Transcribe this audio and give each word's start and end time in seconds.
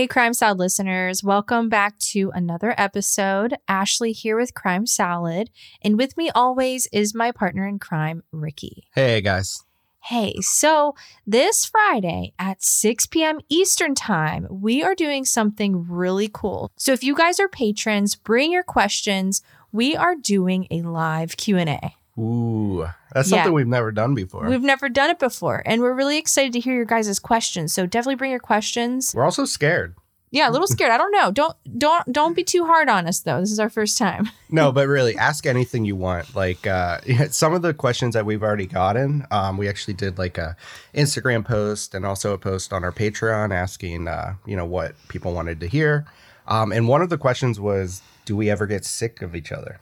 Hey, 0.00 0.06
Crime 0.06 0.32
Salad 0.32 0.58
listeners, 0.58 1.22
welcome 1.22 1.68
back 1.68 1.98
to 1.98 2.30
another 2.34 2.74
episode. 2.78 3.54
Ashley 3.68 4.12
here 4.12 4.38
with 4.38 4.54
Crime 4.54 4.86
Salad, 4.86 5.50
and 5.82 5.98
with 5.98 6.16
me 6.16 6.30
always 6.30 6.88
is 6.90 7.14
my 7.14 7.32
partner 7.32 7.66
in 7.66 7.78
crime, 7.78 8.22
Ricky. 8.32 8.84
Hey, 8.94 9.20
guys. 9.20 9.62
Hey, 10.04 10.36
so 10.40 10.94
this 11.26 11.66
Friday 11.66 12.32
at 12.38 12.62
6 12.62 13.04
p.m. 13.08 13.40
Eastern 13.50 13.94
Time, 13.94 14.46
we 14.50 14.82
are 14.82 14.94
doing 14.94 15.26
something 15.26 15.86
really 15.86 16.30
cool. 16.32 16.70
So 16.78 16.92
if 16.92 17.04
you 17.04 17.14
guys 17.14 17.38
are 17.38 17.46
patrons, 17.46 18.14
bring 18.14 18.52
your 18.52 18.62
questions. 18.62 19.42
We 19.70 19.96
are 19.96 20.16
doing 20.16 20.66
a 20.70 20.80
live 20.80 21.36
Q&A. 21.36 21.94
Ooh, 22.20 22.86
that's 23.14 23.30
Yeah. 23.30 23.38
something 23.38 23.52
we've 23.54 23.66
never 23.66 23.90
done 23.92 24.14
before. 24.14 24.46
We've 24.48 24.60
never 24.62 24.88
done 24.88 25.10
it 25.10 25.18
before, 25.18 25.62
and 25.64 25.80
we're 25.80 25.94
really 25.94 26.18
excited 26.18 26.52
to 26.52 26.60
hear 26.60 26.74
your 26.74 26.84
guys' 26.84 27.18
questions. 27.18 27.72
So 27.72 27.86
definitely 27.86 28.16
bring 28.16 28.30
your 28.30 28.40
questions. 28.40 29.14
We're 29.14 29.24
also 29.24 29.44
scared. 29.44 29.94
Yeah, 30.32 30.48
a 30.48 30.52
little 30.52 30.66
scared. 30.76 30.92
I 30.92 30.98
don't 30.98 31.10
know. 31.12 31.30
Don't 31.32 31.56
don't 31.78 32.12
don't 32.12 32.36
be 32.36 32.44
too 32.44 32.64
hard 32.66 32.88
on 32.88 33.06
us 33.06 33.20
though. 33.20 33.40
This 33.40 33.50
is 33.50 33.58
our 33.58 33.70
first 33.70 33.96
time. 33.98 34.28
No, 34.52 34.72
but 34.72 34.88
really, 34.88 35.16
ask 35.16 35.46
anything 35.46 35.84
you 35.84 35.94
want. 35.94 36.34
Like 36.34 36.66
uh, 36.66 36.98
some 37.30 37.54
of 37.54 37.62
the 37.62 37.72
questions 37.72 38.14
that 38.14 38.26
we've 38.26 38.42
already 38.42 38.66
gotten, 38.66 39.24
um, 39.30 39.56
we 39.56 39.68
actually 39.68 39.94
did 39.94 40.18
like 40.18 40.38
a 40.38 40.56
Instagram 40.94 41.44
post 41.44 41.94
and 41.94 42.04
also 42.04 42.32
a 42.32 42.38
post 42.38 42.72
on 42.72 42.82
our 42.82 42.90
Patreon 42.92 43.52
asking, 43.54 44.08
uh, 44.08 44.34
you 44.46 44.56
know, 44.56 44.64
what 44.66 44.94
people 45.08 45.32
wanted 45.34 45.60
to 45.60 45.66
hear. 45.68 46.04
Um, 46.48 46.72
and 46.72 46.88
one 46.88 47.00
of 47.00 47.10
the 47.10 47.18
questions 47.18 47.60
was, 47.60 48.02
"Do 48.24 48.34
we 48.36 48.50
ever 48.50 48.66
get 48.66 48.84
sick 48.84 49.22
of 49.22 49.36
each 49.36 49.52
other?" 49.52 49.78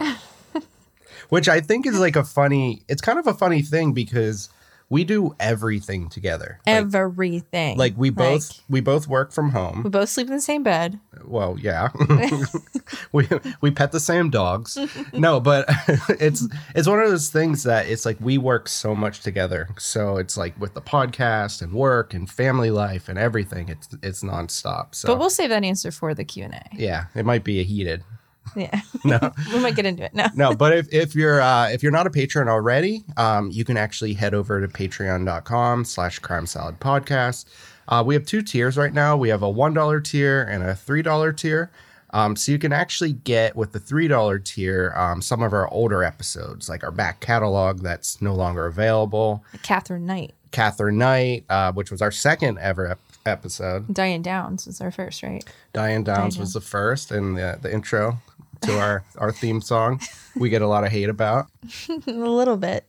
Which 1.29 1.49
I 1.49 1.61
think 1.61 1.87
is 1.87 1.99
like 1.99 2.17
a 2.17 2.25
funny. 2.25 2.83
It's 2.89 3.03
kind 3.03 3.19
of 3.19 3.27
a 3.27 3.35
funny 3.35 3.63
thing 3.63 3.93
because 3.93 4.49
we 4.91 5.05
do 5.05 5.35
everything 5.39 6.09
together. 6.09 6.61
Like, 6.67 6.95
Everything. 6.95 7.77
like 7.77 7.93
we 7.99 8.09
both 8.09 8.49
Like, 8.51 8.65
we 8.71 8.81
both 8.81 9.07
work 9.07 9.33
from 9.33 9.51
home. 9.51 9.83
we 9.85 9.91
both 9.91 10.09
sleep 10.09 10.29
in 10.29 10.33
the 10.33 10.41
same 10.41 10.63
bed. 10.63 10.99
well 11.27 11.59
yeah 11.61 11.91
we 13.13 13.29
we 13.61 13.71
pet 13.71 13.93
the 13.93 14.01
same 14.01 14.31
dogs 14.31 14.79
no 15.13 15.41
but 15.41 15.67
it's 16.21 16.47
it's 16.75 16.89
one 16.89 17.01
of 17.01 17.11
those 17.11 17.29
things 17.29 17.65
that 17.65 17.87
it's 17.87 18.07
like 18.07 18.17
we 18.21 18.39
work 18.39 18.67
so 18.67 18.95
much 18.95 19.21
together 19.21 19.69
so 19.79 20.17
it's 20.17 20.37
like 20.39 20.59
with 20.59 20.73
the 20.73 20.81
podcast 20.81 21.61
and 21.61 21.73
work 21.75 22.15
and 22.15 22.31
family 22.31 22.71
life 22.71 23.11
and 23.11 23.19
everything 23.19 23.69
it's 23.69 23.89
it's 24.03 24.23
nonstop 24.23 24.95
so 24.95 25.09
But 25.09 25.19
we'll 25.19 25.29
save 25.29 25.51
that 25.51 25.65
answer 25.65 25.91
for 25.91 26.15
the 26.15 26.25
Q 26.25 26.45
and 26.45 26.55
A. 26.55 26.65
yeah 26.73 27.07
it 27.15 27.27
might 27.27 27.45
be 27.45 27.61
a 27.61 27.65
heated 27.65 28.05
Yeah, 28.57 28.81
no. 29.05 29.19
We 29.53 29.61
might 29.61 29.77
get 29.77 29.87
into 29.87 30.05
it. 30.05 30.15
No. 30.15 30.27
no 30.35 30.55
but 30.55 30.77
if, 30.77 30.93
if 30.93 31.15
you're 31.15 31.41
uh 31.41 31.69
if 31.71 31.83
you're 31.83 31.93
not 31.93 32.07
a 32.07 32.11
patron 32.11 32.49
already 32.49 33.05
um 33.17 33.51
you 33.51 33.65
can 33.65 33.77
actually 33.77 34.15
head 34.15 34.35
over 34.35 34.61
to 34.61 34.69
patreon.com 34.69 35.85
slash 35.85 36.19
crime 36.19 36.47
salad 36.47 36.81
podcast 36.81 37.47
uh, 37.89 38.03
we 38.07 38.15
have 38.15 38.25
two 38.27 38.43
tiers 38.43 38.77
right 38.77 38.93
now. 38.93 39.17
We 39.17 39.31
have 39.31 39.43
a 39.43 39.49
one 39.49 39.75
dollar 39.75 40.01
tier 40.01 40.43
and 40.43 40.63
a 40.63 40.75
three 40.75 41.03
dollar 41.03 41.33
tier. 41.33 41.71
Um, 42.11 42.37
so 42.37 42.53
you 42.53 42.59
can 42.59 42.73
actually 42.73 43.13
get 43.13 43.55
with 43.57 43.73
the 43.73 43.81
three 43.81 44.09
dollar 44.09 44.39
tier 44.39 44.93
um, 44.97 45.21
some 45.21 45.43
of 45.43 45.53
our 45.53 45.71
older 45.73 46.05
episodes 46.05 46.69
like 46.69 46.85
our 46.85 46.91
back 46.91 47.21
catalog 47.21 47.81
that's 47.81 48.21
no 48.23 48.35
longer 48.35 48.67
available. 48.67 49.45
Catherine 49.63 50.07
Knight, 50.07 50.35
catherine 50.51 50.99
knight 50.99 51.45
uh, 51.49 51.73
which 51.73 51.91
was 51.91 52.01
our 52.01 52.11
second 52.11 52.59
ever 52.59 52.93
ep- 52.93 53.01
episode. 53.27 53.93
Diane 53.93 54.23
Downs 54.23 54.67
was 54.67 54.81
our 54.81 54.91
first, 54.91 55.23
right? 55.23 55.45
diane 55.73 56.03
downs 56.03 56.35
Diane 56.35 56.43
was 56.43 56.53
the 56.55 56.61
first 56.61 57.11
and 57.11 57.37
the, 57.37 57.59
the 57.61 57.73
intro 57.73 58.19
to 58.63 58.79
our 58.79 59.05
our 59.17 59.33
theme 59.33 59.61
song 59.61 60.01
we 60.37 60.49
get 60.49 60.63
a 60.63 60.67
lot 60.67 60.85
of 60.85 60.91
hate 60.91 61.09
about 61.09 61.47
a 61.89 62.11
little 62.11 62.57
bit. 62.57 62.85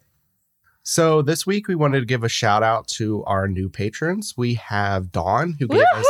So 0.84 1.22
this 1.22 1.46
week 1.46 1.68
we 1.68 1.76
wanted 1.76 2.00
to 2.00 2.06
give 2.06 2.24
a 2.24 2.30
shout 2.30 2.64
out 2.64 2.88
to 2.98 3.24
our 3.26 3.48
new 3.48 3.70
patrons. 3.70 4.34
We 4.36 4.56
have 4.56 5.12
Dawn 5.12 5.56
who 5.60 5.68
gave 5.68 5.84
us 5.96 6.06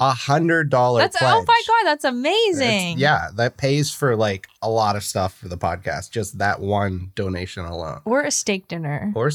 a 0.00 0.12
hundred 0.12 0.68
dollar 0.70 1.00
That's 1.00 1.16
pledge. 1.16 1.32
oh 1.34 1.44
my 1.46 1.62
god, 1.66 1.84
that's 1.86 2.04
It's- 2.04 2.12
amazing. 2.14 2.98
yeah, 2.98 3.28
that 3.36 3.56
pays 3.56 3.90
for 3.90 4.14
like 4.14 4.46
a 4.62 4.68
lot 4.70 4.94
of 4.96 5.02
stuff 5.02 5.36
for 5.38 5.48
the 5.48 5.56
podcast. 5.58 6.10
Just 6.10 6.38
that 6.38 6.60
one 6.60 7.12
donation 7.14 7.64
alone, 7.64 8.00
Or 8.04 8.22
a 8.22 8.30
steak 8.30 8.68
dinner. 8.68 9.10
or 9.14 9.30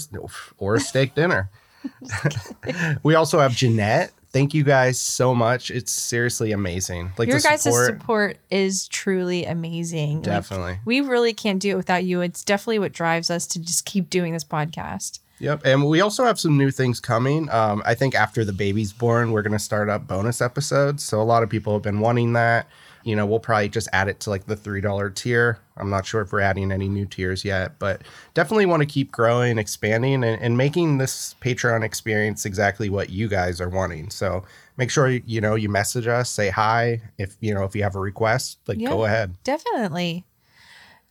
or 0.58 0.76
a 0.76 0.80
steak 0.80 1.16
dinner. 1.16 1.50
we 3.04 3.16
also 3.16 3.40
have 3.40 3.56
Jeanette. 3.56 4.12
Thank 4.32 4.54
you 4.54 4.64
guys 4.64 5.00
so 5.00 5.34
much. 5.34 5.72
It's 5.72 5.92
seriously 5.92 6.52
amazing. 6.52 7.12
Like 7.18 7.30
Your 7.30 7.40
guys' 7.40 7.64
support, 7.64 7.86
support 7.88 8.38
is 8.52 8.88
truly 8.88 9.46
amazing. 9.46 10.18
Like, 10.18 10.26
definitely. 10.26 10.80
we 10.86 11.02
really 11.02 11.34
can't 11.34 11.60
do 11.60 11.72
it 11.72 11.78
without 11.78 12.04
you. 12.04 12.22
It's 12.22 12.44
definitely 12.44 12.80
what 12.80 12.92
drives 12.92 13.32
us 13.32 13.48
to 13.48 13.60
just 13.60 13.86
keep 13.86 14.10
doing 14.10 14.34
this 14.34 14.44
podcast. 14.44 15.20
Yep. 15.40 15.62
And 15.66 15.88
we 15.88 16.02
also 16.02 16.26
have 16.26 16.40
some 16.40 16.58
new 16.58 16.70
things 16.70 17.00
coming. 17.00 17.50
Um, 17.50 17.82
I 17.86 17.96
think 17.96 18.14
after 18.14 18.46
the 18.46 18.54
baby's 18.54 18.94
born, 18.94 19.32
we're 19.32 19.42
going 19.42 19.54
to 19.54 19.60
start 19.60 19.90
up 19.90 20.06
bonus 20.06 20.42
episodes. 20.42 21.04
So 21.04 21.22
a 21.22 21.24
lot 21.24 21.44
of 21.44 21.50
people 21.50 21.74
have 21.74 21.82
been 21.82 22.00
wanting 22.00 22.34
that. 22.34 22.68
You 23.04 23.16
know, 23.16 23.26
we'll 23.26 23.40
probably 23.40 23.70
just 23.70 23.88
add 23.94 24.08
it 24.08 24.20
to 24.22 24.30
like 24.30 24.46
the 24.46 24.56
$3 24.56 25.16
tier. 25.16 25.60
I'm 25.78 25.90
not 25.90 26.06
sure 26.06 26.22
if 26.22 26.32
we're 26.32 26.42
adding 26.42 26.72
any 26.72 26.90
new 26.90 27.06
tiers 27.06 27.46
yet, 27.46 27.80
but 27.80 28.02
definitely 28.34 28.66
want 28.66 28.82
to 28.82 28.86
keep 28.86 29.12
growing, 29.12 29.58
expanding, 29.58 30.24
and, 30.24 30.42
and 30.42 30.58
making 30.58 30.98
this 30.98 31.36
Patreon 31.42 31.84
experience 31.84 32.46
exactly 32.46 32.90
what 32.90 33.10
you 33.10 33.28
guys 33.28 33.62
are 33.62 33.70
wanting. 33.70 34.10
So 34.10 34.44
make 34.78 34.92
sure, 34.92 35.10
you 35.10 35.40
know, 35.42 35.56
you 35.56 35.70
message 35.70 36.08
us, 36.08 36.30
say 36.30 36.50
hi. 36.50 37.02
If, 37.18 37.38
you 37.40 37.54
know, 37.54 37.64
if 37.64 37.76
you 37.76 37.84
have 37.84 37.96
a 37.96 38.00
request, 38.00 38.60
like 38.68 38.80
Yeah. 38.80 38.90
go 38.90 39.06
ahead. 39.06 39.36
Definitely. 39.44 40.26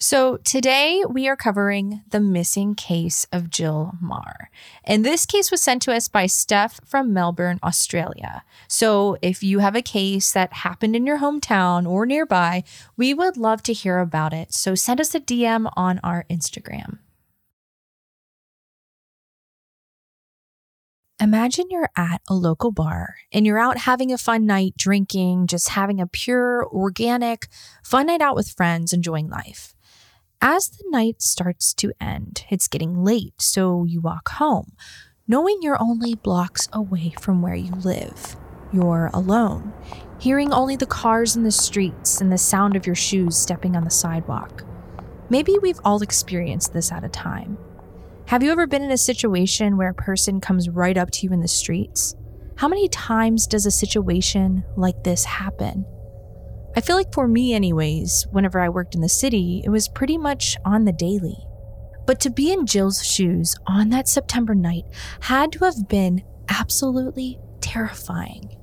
So 0.01 0.37
today 0.37 1.03
we 1.09 1.27
are 1.27 1.35
covering 1.35 2.03
the 2.11 2.21
missing 2.21 2.77
case 2.77 3.27
of 3.33 3.51
Jill 3.51 3.95
Meagher. 4.01 4.47
And 4.85 5.05
this 5.05 5.27
case 5.27 5.51
was 5.51 5.61
sent 5.61 5.83
to 5.83 5.93
us 5.93 6.07
by 6.07 6.27
Steph 6.27 6.79
from 6.87 7.13
Melbourne, 7.13 7.59
Australia. 7.65 8.45
So 8.69 9.17
if 9.23 9.43
you 9.43 9.59
have 9.59 9.75
a 9.75 9.83
case 9.83 10.31
that 10.31 10.53
happened 10.53 10.95
in 10.95 11.05
your 11.05 11.19
hometown 11.19 11.85
or 11.85 12.07
nearby, 12.07 12.63
we 12.97 13.13
would 13.13 13.37
love 13.37 13.61
to 13.65 13.73
hear 13.73 13.99
about 13.99 14.33
it. 14.33 14.55
So 14.55 14.77
send 14.77 15.01
us 15.01 15.17
a 15.17 15.21
DM 15.21 15.69
on 15.75 15.99
our 16.05 16.25
Instagram. 16.31 16.99
Imagine 21.21 21.67
you're 21.71 21.91
at 21.97 22.23
a 22.29 22.35
local 22.35 22.71
bar 22.71 23.17
and 23.33 23.45
you're 23.45 23.59
out 23.59 23.79
having 23.79 24.13
a 24.13 24.19
fun 24.19 24.47
night 24.47 24.75
drinking, 24.77 25.49
just 25.49 25.71
having 25.71 26.01
a 26.01 26.07
pure, 26.07 26.65
organic, 26.69 27.49
fun 27.83 28.07
night 28.07 28.21
out 28.21 28.37
with 28.37 28.51
friends, 28.51 28.93
enjoying 28.93 29.29
life. 29.29 29.75
As 30.41 30.69
the 30.69 30.85
night 30.89 31.21
starts 31.21 31.75
to 31.75 31.93
end, 32.01 32.45
it's 32.49 32.69
getting 32.69 33.03
late, 33.03 33.43
so 33.43 33.85
you 33.85 34.01
walk 34.01 34.29
home, 34.29 34.77
knowing 35.27 35.59
you're 35.63 35.83
only 35.83 36.15
blocks 36.15 36.69
away 36.73 37.13
from 37.21 37.43
where 37.43 37.57
you 37.57 37.73
live. 37.73 38.37
You're 38.73 39.11
alone, 39.13 39.73
hearing 40.21 40.53
only 40.53 40.77
the 40.77 40.87
cars 40.87 41.35
in 41.35 41.43
the 41.43 41.51
streets 41.51 42.21
and 42.21 42.31
the 42.31 42.39
sound 42.39 42.77
of 42.77 42.87
your 42.87 42.95
shoes 42.95 43.37
stepping 43.37 43.75
on 43.75 43.83
the 43.83 43.91
sidewalk. 43.91 44.63
Maybe 45.29 45.57
we've 45.61 45.81
all 45.85 46.03
experienced 46.03 46.73
this 46.73 46.93
at 46.93 47.03
a 47.03 47.09
time. 47.09 47.59
Have 48.27 48.45
you 48.45 48.53
ever 48.53 48.69
been 48.69 48.85
in 48.85 48.93
a 48.93 48.97
situation 48.97 49.77
where 49.77 49.91
a 49.91 49.95
person 49.95 50.41
comes 50.41 50.69
right 50.69 50.97
up 50.97 51.11
to 51.13 51.27
you 51.27 51.33
in 51.33 51.41
the 51.41 51.49
streets? 51.49 52.15
How 52.55 52.69
many 52.69 52.89
times 52.89 53.49
does 53.49 53.67
a 53.67 53.73
situation 53.73 54.65
like 54.77 55.03
this 55.03 55.25
happen? 55.25 55.85
I 56.79 56.81
feel 56.81 56.95
like 56.95 57.13
for 57.13 57.27
me, 57.27 57.55
anyways, 57.55 58.29
whenever 58.31 58.61
I 58.61 58.69
worked 58.69 58.95
in 58.95 59.01
the 59.01 59.09
city, 59.09 59.63
it 59.65 59.69
was 59.69 59.89
pretty 59.89 60.17
much 60.17 60.57
on 60.65 60.85
the 60.85 60.93
daily. 60.93 61.37
But 62.07 62.21
to 62.21 62.31
be 62.31 62.53
in 62.53 62.67
Jill's 62.67 63.05
shoes 63.05 63.57
on 63.67 63.89
that 63.89 64.07
September 64.07 64.55
night 64.55 64.85
had 65.23 65.51
to 65.55 65.65
have 65.65 65.89
been 65.89 66.23
absolutely 66.49 67.41
terrifying. 67.61 68.57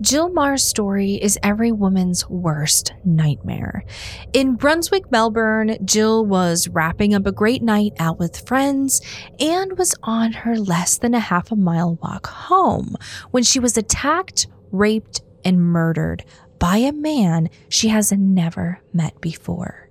Jill 0.00 0.28
Meagher's 0.28 0.64
story 0.64 1.14
is 1.14 1.38
every 1.44 1.70
woman's 1.70 2.28
worst 2.28 2.92
nightmare. 3.04 3.84
In 4.32 4.56
Brunswick, 4.56 5.12
Melbourne, 5.12 5.78
Jill 5.84 6.26
was 6.26 6.66
wrapping 6.66 7.14
up 7.14 7.24
a 7.26 7.30
great 7.30 7.62
night 7.62 7.92
out 8.00 8.18
with 8.18 8.48
friends 8.48 9.00
and 9.38 9.78
was 9.78 9.94
on 10.02 10.32
her 10.32 10.56
less 10.56 10.98
than 10.98 11.14
a 11.14 11.20
half 11.20 11.52
a 11.52 11.56
mile 11.56 11.94
walk 12.02 12.26
home 12.26 12.96
when 13.30 13.44
she 13.44 13.60
was 13.60 13.76
attacked, 13.76 14.48
raped, 14.72 15.20
and 15.46 15.62
murdered 15.62 16.24
by 16.58 16.78
a 16.78 16.92
man 16.92 17.48
she 17.68 17.88
has 17.88 18.10
never 18.12 18.80
met 18.92 19.20
before. 19.20 19.88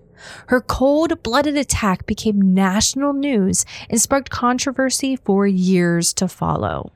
Her 0.48 0.60
cold 0.60 1.24
blooded 1.24 1.56
attack 1.56 2.06
became 2.06 2.54
national 2.54 3.13
news 3.13 3.66
and 3.90 4.02
sparked 4.02 4.30
controversy 4.30 5.16
for 5.16 5.48
years 5.48 6.13
to 6.16 6.28
follow. 6.28 6.92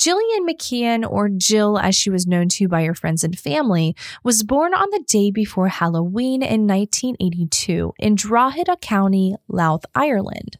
Gillian 0.00 0.46
McKeon, 0.46 1.06
or 1.06 1.28
Jill 1.28 1.78
as 1.78 1.94
she 1.94 2.08
was 2.08 2.26
known 2.26 2.48
to 2.48 2.68
by 2.68 2.84
her 2.84 2.94
friends 2.94 3.22
and 3.22 3.38
family, 3.38 3.94
was 4.24 4.42
born 4.42 4.72
on 4.72 4.88
the 4.92 5.04
day 5.06 5.30
before 5.30 5.68
Halloween 5.68 6.42
in 6.42 6.66
1982 6.66 7.92
in 7.98 8.14
Drogheda 8.14 8.78
County, 8.80 9.36
Louth, 9.46 9.84
Ireland. 9.94 10.56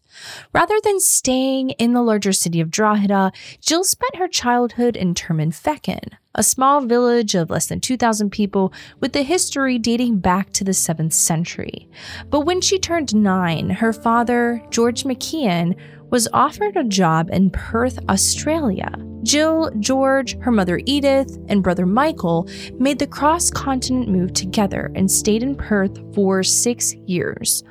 Rather 0.52 0.78
than 0.84 1.00
staying 1.00 1.70
in 1.70 1.94
the 1.94 2.02
larger 2.02 2.34
city 2.34 2.60
of 2.60 2.70
Drogheda, 2.70 3.32
Jill 3.62 3.82
spent 3.82 4.16
her 4.16 4.28
childhood 4.28 4.94
in 4.94 5.14
Termonfeckin, 5.14 6.10
a 6.34 6.42
small 6.42 6.82
village 6.82 7.34
of 7.34 7.48
less 7.48 7.66
than 7.66 7.80
2,000 7.80 8.28
people 8.28 8.74
with 9.00 9.16
a 9.16 9.22
history 9.22 9.78
dating 9.78 10.18
back 10.18 10.52
to 10.52 10.64
the 10.64 10.72
7th 10.72 11.14
century. 11.14 11.88
But 12.28 12.40
when 12.40 12.60
she 12.60 12.78
turned 12.78 13.14
nine, 13.14 13.70
her 13.70 13.94
father, 13.94 14.62
George 14.68 15.04
McKeon, 15.04 15.76
was 16.10 16.28
offered 16.32 16.76
a 16.76 16.84
job 16.84 17.30
in 17.30 17.50
Perth, 17.50 17.98
Australia. 18.08 18.92
Jill, 19.22 19.70
George, 19.80 20.38
her 20.38 20.50
mother 20.50 20.80
Edith, 20.86 21.38
and 21.48 21.62
brother 21.62 21.86
Michael 21.86 22.48
made 22.78 22.98
the 22.98 23.06
cross 23.06 23.50
continent 23.50 24.08
move 24.08 24.32
together 24.32 24.90
and 24.94 25.10
stayed 25.10 25.42
in 25.42 25.54
Perth 25.54 25.98
for 26.14 26.42
six 26.42 26.94
years. 27.06 27.62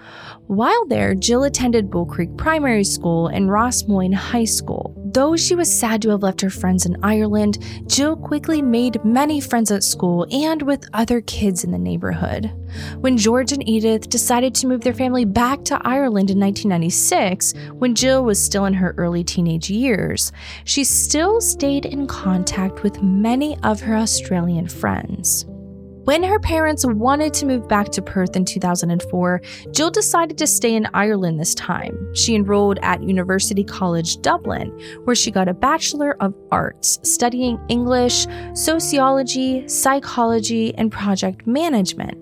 While 0.50 0.88
there, 0.88 1.14
Jill 1.14 1.44
attended 1.44 1.92
Bull 1.92 2.08
Creek 2.08 2.36
Primary 2.36 2.84
School 2.84 3.28
and 3.28 3.52
Rossmoyne 3.52 4.16
High 4.16 4.46
School. 4.46 4.96
Though 5.14 5.38
she 5.38 5.54
was 5.54 5.72
sad 5.72 6.02
to 6.02 6.10
have 6.10 6.24
left 6.24 6.42
her 6.42 6.50
friends 6.50 6.88
in 6.88 6.98
Ireland, 7.04 7.60
Jill 7.86 8.16
quickly 8.16 8.60
made 8.60 9.06
many 9.06 9.42
friends 9.42 9.70
at 9.70 9.84
school 9.84 10.26
and 10.32 10.64
with 10.64 10.90
other 10.92 11.22
kids 11.22 11.64
in 11.64 11.70
the 11.70 11.78
neighborhood. 11.78 12.52
When 13.00 13.16
George 13.16 13.52
and 13.52 13.70
Edith 13.70 14.10
decided 14.10 14.56
to 14.56 14.68
move 14.68 14.82
their 14.82 14.92
family 14.92 15.24
back 15.24 15.64
to 15.66 15.88
Ireland 15.88 16.32
in 16.32 16.40
1996, 16.40 17.54
when 17.74 17.94
Jill 17.94 18.24
was 18.24 18.44
still 18.44 18.66
in 18.66 18.74
her 18.74 18.96
early 18.98 19.24
teenage 19.24 19.70
years, 19.70 20.32
she 20.64 20.84
still 20.84 21.42
stayed 21.42 21.86
in 21.86 22.08
contact 22.08 22.82
with 22.82 23.04
many 23.04 23.56
of 23.62 23.82
her 23.82 23.96
Australian 23.96 24.68
friends. 24.68 25.46
When 26.10 26.24
her 26.24 26.40
parents 26.40 26.84
wanted 26.88 27.36
to 27.36 27.46
move 27.46 27.68
back 27.68 27.90
to 27.90 28.02
Perth 28.02 28.36
in 28.36 28.44
2004, 28.44 29.42
Jill 29.70 29.92
decided 29.92 30.40
to 30.40 30.48
stay 30.48 30.74
in 30.74 30.88
Ireland 30.92 31.40
this 31.40 31.54
time. 31.54 31.96
She 32.16 32.34
enrolled 32.34 32.80
at 32.82 33.04
University 33.04 33.64
College 33.64 34.20
Dublin, 34.22 34.70
where 35.04 35.16
she 35.16 35.30
got 35.30 35.48
a 35.48 35.54
Bachelor 35.54 36.18
of 36.20 36.34
Arts, 36.52 36.98
studying 37.04 37.60
English, 37.70 38.26
sociology, 38.56 39.68
psychology, 39.68 40.74
and 40.80 40.92
project 40.92 41.46
management. 41.46 42.18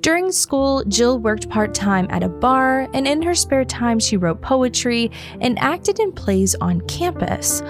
During 0.00 0.32
school, 0.32 0.82
Jill 0.84 1.18
worked 1.18 1.50
part 1.50 1.74
time 1.74 2.06
at 2.08 2.22
a 2.22 2.30
bar, 2.30 2.88
and 2.94 3.06
in 3.06 3.20
her 3.20 3.34
spare 3.34 3.66
time, 3.66 3.98
she 3.98 4.16
wrote 4.16 4.40
poetry 4.40 5.10
and 5.42 5.58
acted 5.58 5.98
in 6.00 6.12
plays 6.12 6.54
on 6.62 6.80
campus. 6.88 7.60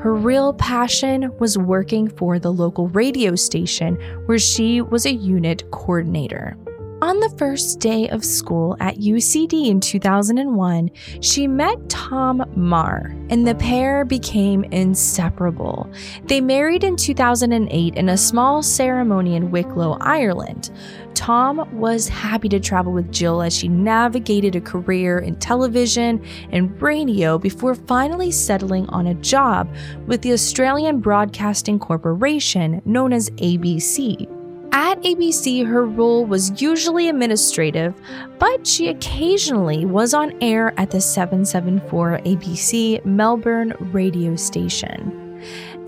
Her 0.00 0.14
real 0.14 0.52
passion 0.52 1.32
was 1.38 1.58
working 1.58 2.08
for 2.08 2.38
the 2.38 2.52
local 2.52 2.88
radio 2.88 3.34
station 3.34 3.96
where 4.26 4.38
she 4.38 4.80
was 4.80 5.06
a 5.06 5.12
unit 5.12 5.70
coordinator. 5.70 6.56
On 7.06 7.20
the 7.20 7.32
first 7.38 7.78
day 7.78 8.08
of 8.08 8.24
school 8.24 8.76
at 8.80 8.96
UCD 8.96 9.68
in 9.68 9.78
2001, 9.78 10.90
she 11.20 11.46
met 11.46 11.88
Tom 11.88 12.38
Meagher, 12.56 13.14
and 13.30 13.46
the 13.46 13.54
pair 13.54 14.04
became 14.04 14.64
inseparable. 14.64 15.88
They 16.24 16.40
married 16.40 16.82
in 16.82 16.96
2008 16.96 17.94
in 17.94 18.08
a 18.08 18.16
small 18.16 18.60
ceremony 18.60 19.36
in 19.36 19.52
Wicklow, 19.52 19.98
Ireland. 20.00 20.72
Tom 21.14 21.78
was 21.78 22.08
happy 22.08 22.48
to 22.48 22.58
travel 22.58 22.92
with 22.92 23.12
Jill 23.12 23.40
as 23.40 23.56
she 23.56 23.68
navigated 23.68 24.56
a 24.56 24.60
career 24.60 25.20
in 25.20 25.36
television 25.36 26.20
and 26.50 26.82
radio 26.82 27.38
before 27.38 27.76
finally 27.76 28.32
settling 28.32 28.88
on 28.88 29.06
a 29.06 29.14
job 29.14 29.72
with 30.08 30.22
the 30.22 30.32
Australian 30.32 30.98
Broadcasting 30.98 31.78
Corporation, 31.78 32.82
known 32.84 33.12
as 33.12 33.30
ABC. 33.30 34.35
At 34.76 35.00
ABC, 35.04 35.66
her 35.66 35.86
role 35.86 36.26
was 36.26 36.60
usually 36.60 37.08
administrative, 37.08 37.94
but 38.38 38.66
she 38.66 38.88
occasionally 38.88 39.86
was 39.86 40.12
on 40.12 40.36
air 40.42 40.78
at 40.78 40.90
the 40.90 41.00
774 41.00 42.20
ABC 42.26 43.02
Melbourne 43.06 43.72
radio 43.90 44.36
station. 44.36 45.25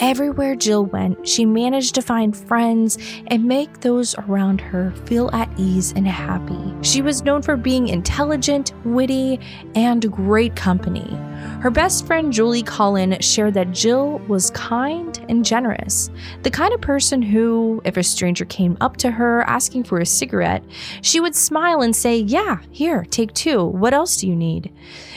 Everywhere 0.01 0.55
Jill 0.55 0.85
went, 0.87 1.27
she 1.27 1.45
managed 1.45 1.97
to 1.97 2.03
find 2.03 2.37
friends 2.37 2.99
and 3.27 3.45
make 3.45 3.81
those 3.81 4.15
around 4.17 4.61
her 4.61 4.93
feel 5.07 5.29
at 5.35 5.51
ease 5.57 5.93
and 5.93 6.07
happy. 6.07 6.73
She 6.83 7.03
was 7.03 7.25
known 7.25 7.43
for 7.43 7.57
being 7.57 7.89
intelligent, 7.89 8.73
witty, 8.85 9.41
and 9.75 10.11
great 10.13 10.55
company. 10.55 11.19
Her 11.61 11.71
best 11.71 12.07
friend 12.07 12.33
Julie 12.33 12.63
Collin 12.63 13.21
shared 13.21 13.55
that 13.55 13.73
Jill 13.73 14.19
was 14.29 14.51
kind 14.53 15.19
and 15.29 15.45
generous, 15.45 16.11
the 16.45 16.51
kind 16.51 16.73
of 16.73 16.81
person 16.81 17.21
who, 17.21 17.83
if 17.85 17.97
a 17.97 18.03
stranger 18.05 18.45
came 18.45 18.77
up 18.81 18.97
to 18.99 19.11
her 19.11 19.43
asking 19.43 19.83
for 19.83 19.99
a 19.99 20.07
cigarette, 20.07 20.63
she 21.03 21.19
would 21.19 21.35
smile 21.35 21.83
and 21.83 21.95
say, 21.95 22.19
Yeah, 22.19 22.59
here, 22.71 23.05
take 23.11 23.35
two. 23.35 23.65
What 23.65 23.93
else 23.93 24.17
do 24.19 24.29
you 24.29 24.37
need? 24.37 24.73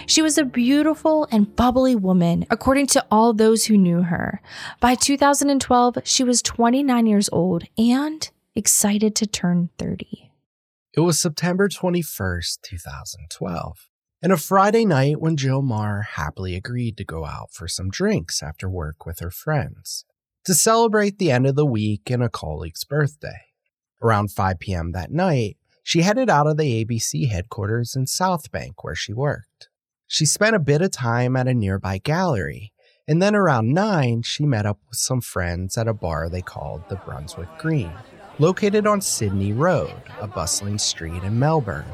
She 0.08 0.24
was 0.24 0.38
a 0.40 0.44
beautiful 0.44 1.28
and 1.32 1.56
bubbly 1.56 1.96
woman, 1.96 2.46
according 2.50 2.88
to 2.88 3.06
all 3.12 3.34
those 3.34 3.66
who 3.66 3.78
knew 3.78 4.02
her. 4.02 4.42
By 4.80 4.96
2012, 4.96 5.98
she 6.04 6.24
was 6.24 6.42
29 6.42 7.06
years 7.06 7.30
old 7.32 7.64
and 7.78 8.30
excited 8.56 9.16
to 9.16 9.28
turn 9.28 9.70
30. 9.78 10.32
It 10.94 11.02
was 11.02 11.20
September 11.20 11.70
21st, 11.70 12.62
2012, 12.64 13.88
and 14.22 14.32
a 14.32 14.38
Friday 14.38 14.86
night 14.86 15.22
when 15.22 15.38
Jill 15.38 15.62
Meagher 15.62 16.04
happily 16.04 16.56
agreed 16.56 16.98
to 16.98 17.06
go 17.06 17.26
out 17.26 17.52
for 17.52 17.68
some 17.68 17.90
drinks 17.90 18.44
after 18.44 18.70
work 18.70 19.06
with 19.06 19.20
her 19.20 19.32
friends 19.32 20.06
to 20.46 20.54
celebrate 20.54 21.18
the 21.18 21.32
end 21.32 21.46
of 21.46 21.56
the 21.56 21.66
week 21.66 22.10
and 22.10 22.24
a 22.24 22.30
colleague's 22.30 22.84
birthday. 22.84 23.42
Around 24.02 24.32
5 24.32 24.60
p.m. 24.60 24.92
that 24.94 25.12
night, 25.12 25.58
she 25.84 26.02
headed 26.02 26.30
out 26.30 26.48
of 26.48 26.58
the 26.58 26.84
ABC 26.84 27.30
headquarters 27.30 27.96
in 27.96 28.08
South 28.08 28.52
Bank 28.52 28.84
where 28.84 28.96
she 28.96 29.14
worked. 29.14 29.70
She 30.08 30.26
spent 30.26 30.56
a 30.56 30.60
bit 30.60 30.82
of 30.82 30.92
time 30.92 31.36
at 31.36 31.48
a 31.48 31.54
nearby 31.54 32.00
gallery, 32.00 32.71
and 33.08 33.22
then 33.22 33.36
around 33.36 33.74
9, 33.74 34.22
she 34.22 34.46
met 34.46 34.66
up 34.66 34.80
with 34.90 34.98
some 34.98 35.22
friends 35.22 35.78
at 35.78 35.88
a 35.88 35.94
bar 35.94 36.30
they 36.30 36.42
called 36.42 36.88
the 36.88 36.96
Brunswick 36.98 37.50
Green, 37.58 37.92
located 38.40 38.86
on 38.88 39.02
Sydney 39.02 39.54
Road, 39.54 40.02
a 40.20 40.28
bustling 40.28 40.78
street 40.78 41.24
in 41.24 41.40
Melbourne. 41.40 41.86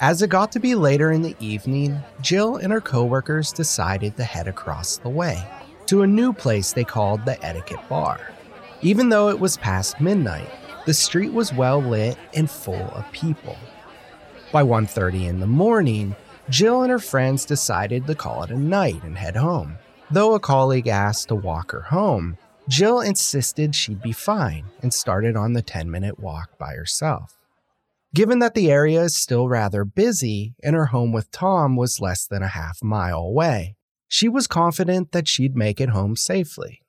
As 0.00 0.20
it 0.20 0.30
got 0.30 0.50
to 0.52 0.60
be 0.60 0.74
later 0.74 1.12
in 1.12 1.22
the 1.22 1.36
evening, 1.38 2.00
Jill 2.20 2.56
and 2.56 2.72
her 2.72 2.80
coworkers 2.80 3.52
decided 3.52 4.16
to 4.16 4.24
head 4.24 4.48
across 4.48 4.96
the 4.96 5.08
way 5.08 5.42
to 5.86 6.02
a 6.02 6.06
new 6.06 6.32
place 6.32 6.72
they 6.72 6.84
called 6.84 7.24
the 7.24 7.42
Etiquette 7.44 7.88
Bar. 7.88 8.32
Even 8.80 9.08
though 9.08 9.28
it 9.28 9.38
was 9.38 9.56
past 9.56 10.00
midnight, 10.00 10.50
the 10.86 10.94
street 10.94 11.32
was 11.32 11.52
well 11.52 11.80
lit 11.80 12.18
and 12.34 12.50
full 12.50 12.74
of 12.74 13.10
people. 13.12 13.56
By 14.50 14.64
1:30 14.64 15.26
in 15.28 15.38
the 15.38 15.46
morning, 15.46 16.16
Jill 16.50 16.82
and 16.82 16.90
her 16.90 16.98
friends 16.98 17.44
decided 17.44 18.06
to 18.06 18.14
call 18.14 18.42
it 18.42 18.50
a 18.50 18.58
night 18.58 19.02
and 19.04 19.16
head 19.16 19.36
home. 19.36 19.78
Though 20.12 20.34
a 20.34 20.40
colleague 20.40 20.88
asked 20.88 21.28
to 21.28 21.34
walk 21.34 21.72
her 21.72 21.80
home, 21.80 22.36
Jill 22.68 23.00
insisted 23.00 23.74
she'd 23.74 24.02
be 24.02 24.12
fine 24.12 24.66
and 24.82 24.92
started 24.92 25.36
on 25.36 25.54
the 25.54 25.62
10 25.62 25.90
minute 25.90 26.20
walk 26.20 26.58
by 26.58 26.74
herself. 26.74 27.38
Given 28.14 28.38
that 28.40 28.52
the 28.52 28.70
area 28.70 29.00
is 29.04 29.16
still 29.16 29.48
rather 29.48 29.86
busy 29.86 30.54
and 30.62 30.76
her 30.76 30.86
home 30.86 31.12
with 31.12 31.30
Tom 31.30 31.76
was 31.76 31.98
less 31.98 32.26
than 32.26 32.42
a 32.42 32.48
half 32.48 32.82
mile 32.82 33.20
away, 33.20 33.76
she 34.06 34.28
was 34.28 34.46
confident 34.46 35.12
that 35.12 35.28
she'd 35.28 35.56
make 35.56 35.80
it 35.80 35.88
home 35.88 36.14
safely. 36.14 36.82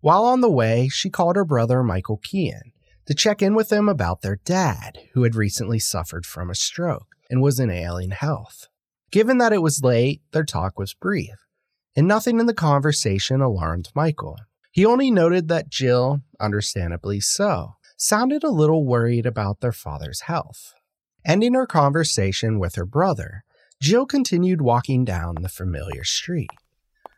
While 0.00 0.24
on 0.24 0.40
the 0.40 0.48
way, 0.48 0.86
she 0.86 1.10
called 1.10 1.34
her 1.34 1.44
brother 1.44 1.82
Michael 1.82 2.18
Kean 2.22 2.70
to 3.06 3.14
check 3.14 3.42
in 3.42 3.56
with 3.56 3.72
him 3.72 3.88
about 3.88 4.22
their 4.22 4.38
dad, 4.44 5.00
who 5.14 5.24
had 5.24 5.34
recently 5.34 5.80
suffered 5.80 6.24
from 6.24 6.48
a 6.48 6.54
stroke 6.54 7.16
and 7.28 7.42
was 7.42 7.58
in 7.58 7.68
ailing 7.68 8.12
health. 8.12 8.68
Given 9.10 9.38
that 9.38 9.52
it 9.52 9.60
was 9.60 9.82
late, 9.82 10.22
their 10.30 10.44
talk 10.44 10.78
was 10.78 10.94
brief, 10.94 11.34
and 12.00 12.08
nothing 12.08 12.40
in 12.40 12.46
the 12.46 12.54
conversation 12.54 13.42
alarmed 13.42 13.90
Michael. 13.94 14.38
He 14.72 14.86
only 14.86 15.10
noted 15.10 15.48
that 15.48 15.68
Jill, 15.68 16.22
understandably 16.40 17.20
so, 17.20 17.74
sounded 17.98 18.42
a 18.42 18.48
little 18.48 18.86
worried 18.86 19.26
about 19.26 19.60
their 19.60 19.70
father's 19.70 20.22
health. 20.22 20.72
Ending 21.26 21.52
her 21.52 21.66
conversation 21.66 22.58
with 22.58 22.76
her 22.76 22.86
brother, 22.86 23.44
Jill 23.82 24.06
continued 24.06 24.62
walking 24.62 25.04
down 25.04 25.42
the 25.42 25.50
familiar 25.50 26.02
street. 26.02 26.48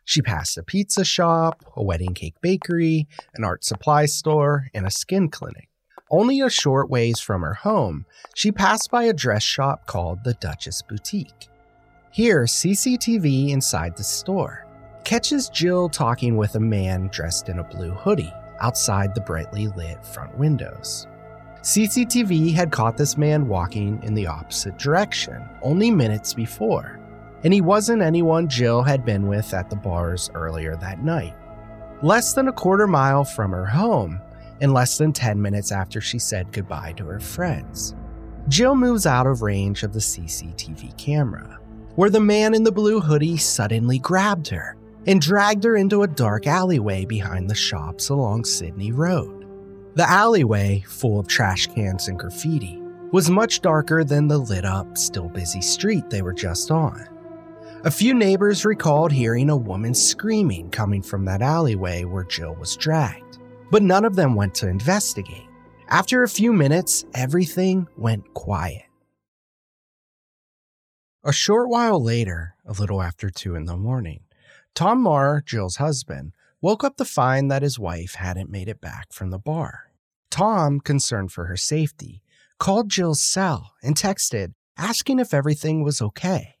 She 0.03 0.21
passed 0.21 0.57
a 0.57 0.63
pizza 0.63 1.05
shop, 1.05 1.63
a 1.77 1.81
wedding 1.81 2.13
cake 2.13 2.35
bakery, 2.41 3.07
an 3.35 3.45
art 3.45 3.63
supply 3.63 4.05
store, 4.05 4.67
and 4.73 4.85
a 4.85 4.91
skin 4.91 5.29
clinic. 5.29 5.69
Only 6.11 6.41
a 6.41 6.49
short 6.49 6.89
ways 6.89 7.21
from 7.21 7.41
her 7.43 7.53
home, 7.53 8.05
she 8.35 8.51
passed 8.51 8.91
by 8.91 9.03
a 9.03 9.13
dress 9.13 9.43
shop 9.43 9.85
called 9.85 10.25
the 10.25 10.33
Duchess 10.33 10.81
Boutique. 10.81 11.47
Here, 12.11 12.43
CCTV 12.43 13.49
inside 13.49 13.95
the 13.95 14.03
store 14.03 14.62
catches 15.03 15.49
Jill 15.49 15.89
talking 15.89 16.37
with 16.37 16.55
a 16.55 16.59
man 16.59 17.07
dressed 17.07 17.49
in 17.49 17.59
a 17.59 17.63
blue 17.63 17.91
hoodie 17.91 18.33
outside 18.59 19.13
the 19.13 19.21
brightly 19.21 19.67
lit 19.67 20.05
front 20.05 20.37
windows. 20.37 21.07
CCTV 21.61 22.53
had 22.53 22.71
caught 22.71 22.97
this 22.97 23.17
man 23.17 23.47
walking 23.47 24.01
in 24.03 24.13
the 24.13 24.27
opposite 24.27 24.77
direction 24.77 25.47
only 25.61 25.91
minutes 25.91 26.33
before, 26.33 26.99
and 27.43 27.53
he 27.53 27.61
wasn't 27.61 28.01
anyone 28.01 28.47
Jill 28.47 28.81
had 28.81 29.05
been 29.05 29.27
with 29.27 29.53
at 29.53 29.69
the 29.69 29.75
bars 29.75 30.29
earlier 30.33 30.75
that 30.77 31.03
night. 31.03 31.35
Less 32.01 32.33
than 32.33 32.47
a 32.47 32.53
quarter 32.53 32.87
mile 32.87 33.23
from 33.23 33.51
her 33.51 33.65
home, 33.65 34.19
and 34.61 34.73
less 34.73 34.97
than 34.97 35.13
10 35.13 35.41
minutes 35.41 35.71
after 35.71 36.01
she 36.01 36.19
said 36.19 36.51
goodbye 36.51 36.93
to 36.93 37.05
her 37.05 37.19
friends, 37.19 37.95
Jill 38.49 38.75
moves 38.75 39.05
out 39.05 39.27
of 39.27 39.41
range 39.41 39.83
of 39.83 39.93
the 39.93 39.99
CCTV 39.99 40.97
camera 40.97 41.59
where 41.95 42.09
the 42.09 42.19
man 42.19 42.53
in 42.53 42.63
the 42.63 42.71
blue 42.71 42.99
hoodie 42.99 43.37
suddenly 43.37 43.99
grabbed 43.99 44.47
her 44.47 44.75
and 45.05 45.21
dragged 45.21 45.63
her 45.63 45.75
into 45.75 46.03
a 46.03 46.07
dark 46.07 46.47
alleyway 46.47 47.05
behind 47.05 47.49
the 47.49 47.55
shops 47.55 48.09
along 48.09 48.45
Sydney 48.45 48.91
Road. 48.91 49.45
The 49.95 50.09
alleyway, 50.09 50.83
full 50.87 51.19
of 51.19 51.27
trash 51.27 51.67
cans 51.67 52.07
and 52.07 52.17
graffiti, 52.17 52.81
was 53.11 53.29
much 53.29 53.61
darker 53.61 54.03
than 54.03 54.27
the 54.27 54.39
lit 54.39 54.65
up, 54.65 54.97
still 54.97 55.29
busy 55.29 55.61
street 55.61 56.09
they 56.09 56.21
were 56.21 56.33
just 56.33 56.71
on. 56.71 57.07
A 57.85 57.91
few 57.91 58.13
neighbors 58.13 58.65
recalled 58.65 59.11
hearing 59.11 59.49
a 59.49 59.57
woman 59.57 59.93
screaming 59.93 60.69
coming 60.71 61.01
from 61.01 61.25
that 61.25 61.41
alleyway 61.41 62.05
where 62.05 62.23
Jill 62.23 62.55
was 62.55 62.77
dragged, 62.77 63.39
but 63.69 63.83
none 63.83 64.05
of 64.05 64.15
them 64.15 64.35
went 64.35 64.55
to 64.55 64.69
investigate. 64.69 65.47
After 65.89 66.23
a 66.23 66.29
few 66.29 66.53
minutes, 66.53 67.05
everything 67.13 67.87
went 67.97 68.33
quiet. 68.33 68.83
A 71.23 71.33
short 71.33 71.69
while 71.69 72.01
later, 72.01 72.55
a 72.65 72.71
little 72.71 73.01
after 73.01 73.29
two 73.29 73.55
in 73.55 73.65
the 73.65 73.77
morning, 73.77 74.21
Tom 74.75 75.03
Meagher, 75.03 75.45
Jill's 75.45 75.77
husband, 75.77 76.33
woke 76.61 76.83
up 76.83 76.97
to 76.97 77.05
find 77.05 77.51
that 77.51 77.61
his 77.61 77.77
wife 77.77 78.15
hadn't 78.15 78.49
made 78.49 78.67
it 78.67 78.81
back 78.81 79.11
from 79.11 79.29
the 79.29 79.39
bar. 79.39 79.91
Tom, 80.29 80.79
concerned 80.79 81.31
for 81.31 81.45
her 81.45 81.57
safety, 81.57 82.21
called 82.57 82.89
Jill's 82.89 83.21
cell 83.21 83.73
and 83.83 83.95
texted 83.95 84.53
asking 84.77 85.19
if 85.19 85.33
everything 85.33 85.83
was 85.83 86.01
okay 86.01 86.55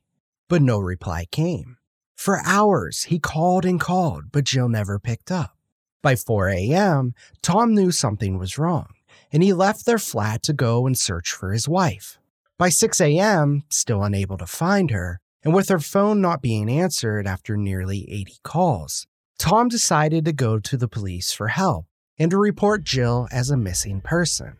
but 0.53 0.61
no 0.61 0.77
reply 0.77 1.25
came. 1.25 1.77
For 2.15 2.39
hours, 2.45 3.05
he 3.05 3.17
called 3.17 3.65
and 3.65 3.79
called, 3.79 4.25
but 4.31 4.43
Jill 4.43 4.69
never 4.69 4.99
picked 4.99 5.31
up. 5.31 5.57
By 6.03 6.15
4 6.15 6.49
a.m., 6.49 7.15
Tom 7.41 7.73
knew 7.73 7.91
something 7.91 8.37
was 8.37 8.59
wrong, 8.59 8.93
and 9.31 9.41
he 9.41 9.51
left 9.51 9.87
their 9.87 9.97
flat 9.97 10.43
to 10.43 10.53
go 10.53 10.85
and 10.85 10.95
search 10.95 11.31
for 11.31 11.51
his 11.51 11.67
wife. 11.67 12.19
By 12.59 12.69
6 12.69 13.01
a.m., 13.01 13.63
still 13.69 14.03
unable 14.03 14.37
to 14.37 14.45
find 14.45 14.91
her, 14.91 15.21
and 15.43 15.53
with 15.53 15.69
her 15.69 15.79
phone 15.79 16.21
not 16.21 16.41
being 16.41 16.69
answered 16.69 17.27
after 17.27 17.57
nearly 17.57 18.09
80 18.09 18.37
calls, 18.43 19.07
Tom 19.37 19.67
decided 19.67 20.25
to 20.25 20.33
go 20.33 20.59
to 20.59 20.77
the 20.77 20.87
police 20.87 21.33
for 21.33 21.49
help 21.49 21.85
and 22.17 22.31
to 22.31 22.37
report 22.37 22.83
Jill 22.83 23.27
as 23.31 23.49
a 23.49 23.57
missing 23.57 24.01
person. 24.01 24.55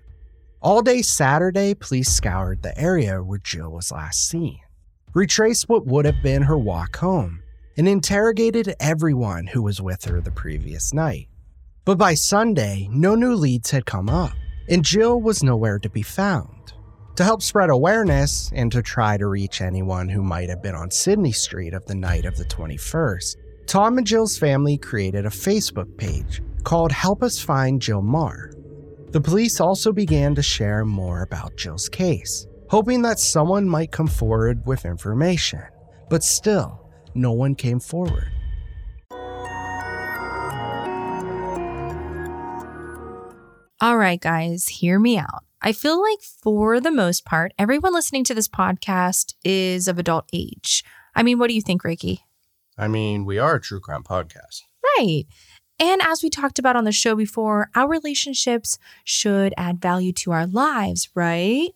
All 0.61 0.81
day 0.81 1.01
Saturday, 1.01 1.73
police 1.73 2.09
scoured 2.09 2.63
the 2.63 2.77
area 2.77 3.23
where 3.23 3.39
Jill 3.39 3.71
was 3.71 3.91
last 3.91 4.27
seen 4.27 4.59
retraced 5.13 5.69
what 5.69 5.85
would 5.85 6.05
have 6.05 6.21
been 6.23 6.43
her 6.43 6.57
walk 6.57 6.97
home, 6.97 7.41
and 7.77 7.87
interrogated 7.87 8.75
everyone 8.79 9.47
who 9.47 9.61
was 9.61 9.81
with 9.81 10.05
her 10.05 10.21
the 10.21 10.31
previous 10.31 10.93
night. 10.93 11.27
But 11.85 11.97
by 11.97 12.13
Sunday, 12.13 12.87
no 12.91 13.15
new 13.15 13.35
leads 13.35 13.71
had 13.71 13.85
come 13.85 14.09
up, 14.09 14.33
and 14.69 14.83
Jill 14.83 15.21
was 15.21 15.43
nowhere 15.43 15.79
to 15.79 15.89
be 15.89 16.01
found. 16.01 16.73
To 17.17 17.23
help 17.23 17.43
spread 17.43 17.69
awareness 17.69 18.51
and 18.55 18.71
to 18.71 18.81
try 18.81 19.17
to 19.17 19.27
reach 19.27 19.61
anyone 19.61 20.09
who 20.09 20.23
might 20.23 20.49
have 20.49 20.63
been 20.63 20.73
on 20.73 20.89
Sydney 20.89 21.31
Street 21.31 21.75
of 21.75 21.85
the 21.85 21.93
night 21.93 22.25
of 22.25 22.37
the 22.37 22.45
21st, 22.45 23.35
Tom 23.67 23.99
and 23.99 24.07
Jill's 24.07 24.35
family 24.35 24.79
created 24.79 25.27
a 25.27 25.29
Facebook 25.29 25.95
page 25.95 26.41
called 26.63 26.91
Help 26.91 27.21
Us 27.21 27.39
Find 27.39 27.79
Jill 27.79 28.01
Meagher. 28.01 28.53
The 29.11 29.21
police 29.21 29.61
also 29.61 29.91
began 29.91 30.33
to 30.33 30.41
share 30.41 30.85
more 30.85 31.21
about 31.21 31.55
Jill's 31.55 31.87
case, 31.87 32.47
hoping 32.71 33.03
that 33.03 33.19
someone 33.19 33.69
might 33.69 33.91
come 33.91 34.07
forward 34.07 34.65
with 34.65 34.83
information. 34.83 35.61
But 36.09 36.23
still, 36.23 36.89
no 37.13 37.31
one 37.31 37.53
came 37.53 37.79
forward. 37.79 38.31
All 43.79 43.97
right, 43.97 44.19
guys, 44.19 44.67
hear 44.67 44.97
me 44.97 45.19
out. 45.19 45.43
I 45.65 45.71
feel 45.71 46.01
like 46.01 46.21
for 46.21 46.81
the 46.81 46.91
most 46.91 47.23
part, 47.23 47.53
everyone 47.57 47.93
listening 47.93 48.25
to 48.25 48.33
this 48.33 48.49
podcast 48.49 49.33
is 49.45 49.87
of 49.87 49.97
adult 49.97 50.27
age. 50.33 50.83
I 51.15 51.23
mean, 51.23 51.39
what 51.39 51.47
do 51.47 51.53
you 51.53 51.61
think, 51.61 51.85
Ricky? 51.85 52.25
I 52.77 52.89
mean, 52.89 53.23
we 53.23 53.39
are 53.39 53.55
a 53.55 53.61
true 53.61 53.79
crime 53.79 54.03
podcast. 54.03 54.63
Right. 54.97 55.23
And 55.79 56.01
as 56.01 56.21
we 56.21 56.29
talked 56.29 56.59
about 56.59 56.75
on 56.75 56.83
the 56.83 56.91
show 56.91 57.15
before, 57.15 57.69
our 57.75 57.87
relationships 57.87 58.77
should 59.05 59.53
add 59.55 59.81
value 59.81 60.11
to 60.13 60.33
our 60.33 60.45
lives, 60.45 61.09
right? 61.15 61.69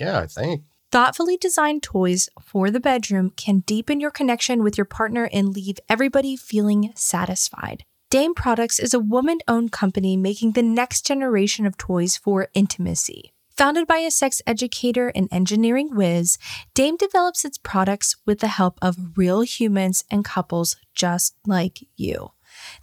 Yeah, 0.00 0.20
I 0.20 0.26
think. 0.26 0.62
Thoughtfully 0.90 1.36
designed 1.36 1.82
toys 1.82 2.30
for 2.40 2.70
the 2.70 2.80
bedroom 2.80 3.32
can 3.36 3.60
deepen 3.60 4.00
your 4.00 4.10
connection 4.10 4.62
with 4.62 4.78
your 4.78 4.86
partner 4.86 5.28
and 5.30 5.48
leave 5.48 5.78
everybody 5.90 6.36
feeling 6.36 6.92
satisfied. 6.94 7.84
Dame 8.16 8.32
Products 8.32 8.78
is 8.78 8.94
a 8.94 8.98
woman 8.98 9.40
owned 9.46 9.72
company 9.72 10.16
making 10.16 10.52
the 10.52 10.62
next 10.62 11.04
generation 11.04 11.66
of 11.66 11.76
toys 11.76 12.16
for 12.16 12.48
intimacy. 12.54 13.34
Founded 13.58 13.86
by 13.86 13.98
a 13.98 14.10
sex 14.10 14.40
educator 14.46 15.12
and 15.14 15.28
engineering 15.30 15.94
whiz, 15.94 16.38
Dame 16.72 16.96
develops 16.96 17.44
its 17.44 17.58
products 17.58 18.16
with 18.24 18.38
the 18.38 18.48
help 18.48 18.78
of 18.80 19.18
real 19.18 19.42
humans 19.42 20.02
and 20.10 20.24
couples 20.24 20.76
just 20.94 21.34
like 21.46 21.86
you. 21.94 22.30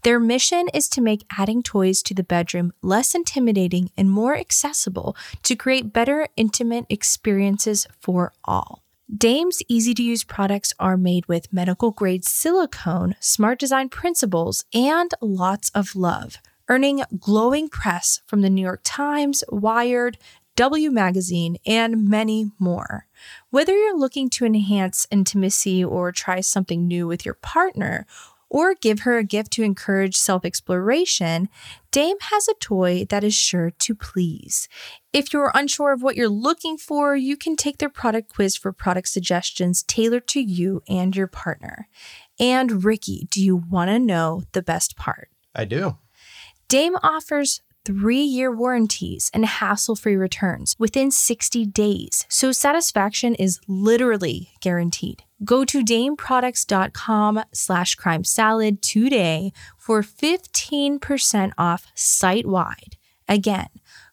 Their 0.04 0.20
mission 0.20 0.68
is 0.72 0.88
to 0.90 1.02
make 1.02 1.25
adding 1.36 1.63
toys 1.63 2.04
to 2.04 2.13
the 2.13 2.22
bedroom 2.22 2.72
less 2.84 3.16
intimidating 3.16 3.90
and 3.98 4.12
more 4.12 4.38
accessible 4.38 5.18
to 5.42 5.56
create 5.56 5.92
better 5.92 6.28
intimate 6.38 6.86
experiences 6.92 7.88
for 8.00 8.34
all. 8.46 8.83
Dame's 9.15 9.62
easy 9.67 9.93
to 9.93 10.01
use 10.01 10.24
products 10.24 10.74
are 10.79 10.98
made 10.98 11.27
with 11.27 11.53
medical 11.53 11.91
grade 11.91 12.25
silicone, 12.25 13.15
smart 13.20 13.60
design 13.60 13.89
principles, 13.89 14.65
and 14.74 15.12
lots 15.22 15.70
of 15.72 15.96
love, 15.96 16.38
earning 16.67 17.03
glowing 17.20 17.70
press 17.70 18.22
from 18.25 18.41
the 18.41 18.50
New 18.50 18.62
York 18.62 18.82
Times, 18.84 19.43
Wired, 19.50 20.17
W 20.55 20.89
Magazine, 20.89 21.58
and 21.65 22.08
many 22.08 22.51
more. 22.58 23.05
Whether 23.51 23.77
you're 23.77 23.98
looking 23.98 24.29
to 24.32 24.46
enhance 24.46 25.05
intimacy 25.12 25.84
or 25.84 26.12
try 26.12 26.41
something 26.41 26.88
new 26.88 27.05
with 27.05 27.24
your 27.24 27.36
partner, 27.36 28.08
or 28.53 28.75
give 28.75 29.00
her 29.00 29.17
a 29.17 29.24
gift 29.24 29.51
to 29.51 29.63
encourage 29.63 30.15
self 30.15 30.45
exploration, 30.45 31.50
Dame 31.91 32.17
has 32.22 32.48
a 32.48 32.53
toy 32.53 33.05
that 33.10 33.24
is 33.24 33.33
sure 33.33 33.72
to 33.72 33.95
please. 33.95 34.69
If 35.12 35.33
you're 35.33 35.51
unsure 35.53 35.91
of 35.91 36.03
what 36.03 36.15
you're 36.15 36.29
looking 36.29 36.77
for, 36.77 37.15
you 37.15 37.36
can 37.36 37.55
take 37.55 37.79
their 37.79 37.89
product 37.89 38.33
quiz 38.33 38.55
for 38.55 38.72
product 38.72 39.10
suggestions 39.10 39.83
tailored 39.83 40.27
to 40.29 40.39
you 40.39 40.81
and 40.88 41.15
your 41.15 41.27
partner. 41.27 41.89
And 42.39 42.86
Ricky, 42.86 43.27
do 43.29 43.43
you 43.43 43.55
want 43.55 43.89
to 43.89 44.00
know 44.00 44.43
the 44.53 44.63
best 44.63 44.95
part? 44.95 45.29
I 45.55 45.65
do. 45.65 45.98
Dame 46.67 46.95
offers 47.03 47.62
three 47.86 48.22
year 48.22 48.51
warranties 48.55 49.29
and 49.33 49.45
hassle 49.45 49.95
free 49.95 50.15
returns 50.15 50.75
within 50.79 51.12
60 51.12 51.65
days, 51.65 52.25
so 52.29 52.51
satisfaction 52.51 53.36
is 53.36 53.60
literally 53.67 54.51
guaranteed. 54.62 55.24
Go 55.44 55.66
to 55.66 55.84
dameproducts.com 55.84 57.44
slash 57.54 57.96
crime 57.96 58.24
salad 58.24 58.82
today 58.82 59.52
for 59.78 60.02
15% 60.02 61.52
off 61.58 61.88
site 61.96 62.46
wide. 62.46 62.98
Again, 63.28 63.68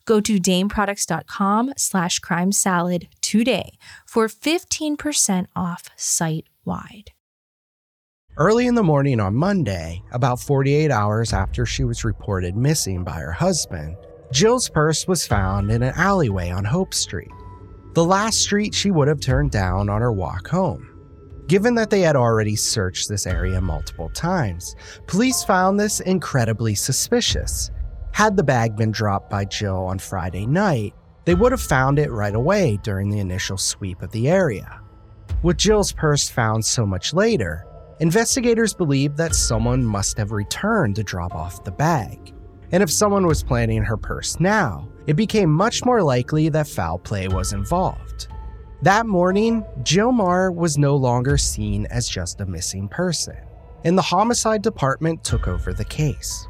go 0.07 0.21
to 0.21 0.41
dameproducts.com 0.41 1.75
slash 1.77 2.19
crime 2.19 2.53
salad 2.53 3.09
today 3.21 3.73
for 4.07 4.27
15% 4.27 5.47
off 5.55 5.91
site 5.95 6.47
wide. 6.65 7.13
Early 8.37 8.67
in 8.67 8.75
the 8.75 8.83
morning 8.83 9.21
on 9.21 9.35
Monday, 9.35 10.03
about 10.13 10.41
48 10.41 10.91
hours 10.91 11.33
after 11.33 11.67
she 11.67 11.85
was 11.85 12.05
reported 12.05 12.57
missing 12.57 13.05
by 13.05 13.19
her 13.21 13.33
husband, 13.33 13.97
Jill's 14.33 14.69
purse 14.69 15.07
was 15.07 15.27
found 15.27 15.71
in 15.71 15.83
an 15.83 15.93
alleyway 15.97 16.51
on 16.51 16.65
Hope 16.65 16.95
Street, 16.95 17.31
the 17.93 18.05
last 18.05 18.39
street 18.39 18.73
she 18.73 18.91
would 18.91 19.09
have 19.09 19.21
turned 19.21 19.51
down 19.51 19.89
on 19.89 20.01
her 20.01 20.13
walk 20.13 20.49
home. 20.49 20.90
Given 21.51 21.75
that 21.75 21.91
they 21.91 22.03
had 22.03 22.15
already 22.15 22.55
searched 22.55 23.09
this 23.09 23.27
area 23.27 23.61
multiple 23.61 24.09
times, 24.11 24.77
police 25.09 25.43
found 25.43 25.81
this 25.81 25.99
incredibly 25.99 26.77
suspicious. 26.77 27.73
Had 28.13 28.37
the 28.37 28.45
bag 28.45 28.77
been 28.77 28.93
dropped 28.93 29.29
by 29.31 29.47
Jill 29.47 29.79
on 29.79 29.99
Friday 29.99 30.47
night, 30.47 30.95
they 31.25 31.35
would 31.35 31.51
have 31.51 31.61
found 31.61 31.99
it 31.99 32.13
right 32.13 32.37
away 32.37 32.79
during 32.85 33.11
the 33.11 33.19
initial 33.19 33.57
sweep 33.59 34.01
of 34.01 34.13
the 34.13 34.31
area. 34.31 34.81
With 35.43 35.57
Jill's 35.57 35.91
purse 35.91 36.31
found 36.31 36.65
so 36.65 36.87
much 36.87 37.13
later, 37.13 37.67
investigators 37.99 38.73
believe 38.73 39.17
that 39.17 39.35
someone 39.35 39.85
must 39.85 40.19
have 40.19 40.31
returned 40.31 40.95
to 40.95 41.03
drop 41.03 41.35
off 41.35 41.65
the 41.65 41.73
bag. 41.73 42.33
And 42.71 42.81
if 42.81 42.93
someone 42.93 43.27
was 43.27 43.43
planning 43.43 43.83
her 43.83 43.97
purse 43.97 44.39
now, 44.39 44.89
it 45.09 45.15
became 45.15 45.53
much 45.53 45.85
more 45.85 46.01
likely 46.01 46.49
that 46.51 46.69
foul 46.69 47.01
play 47.01 47.27
was 47.27 47.53
involved. 47.53 48.29
That 48.83 49.05
morning, 49.05 49.63
Jill 49.83 50.11
Meagher 50.11 50.55
was 50.55 50.79
no 50.79 50.97
longer 50.97 51.37
seen 51.37 51.85
as 51.91 52.09
just 52.09 52.41
a 52.41 52.47
missing 52.47 52.89
person, 52.89 53.37
and 53.85 53.97
the 53.97 54.01
homicide 54.01 54.63
department 54.63 55.23
took 55.23 55.49
over 55.49 55.75
the 55.75 55.85
case. 55.85 56.49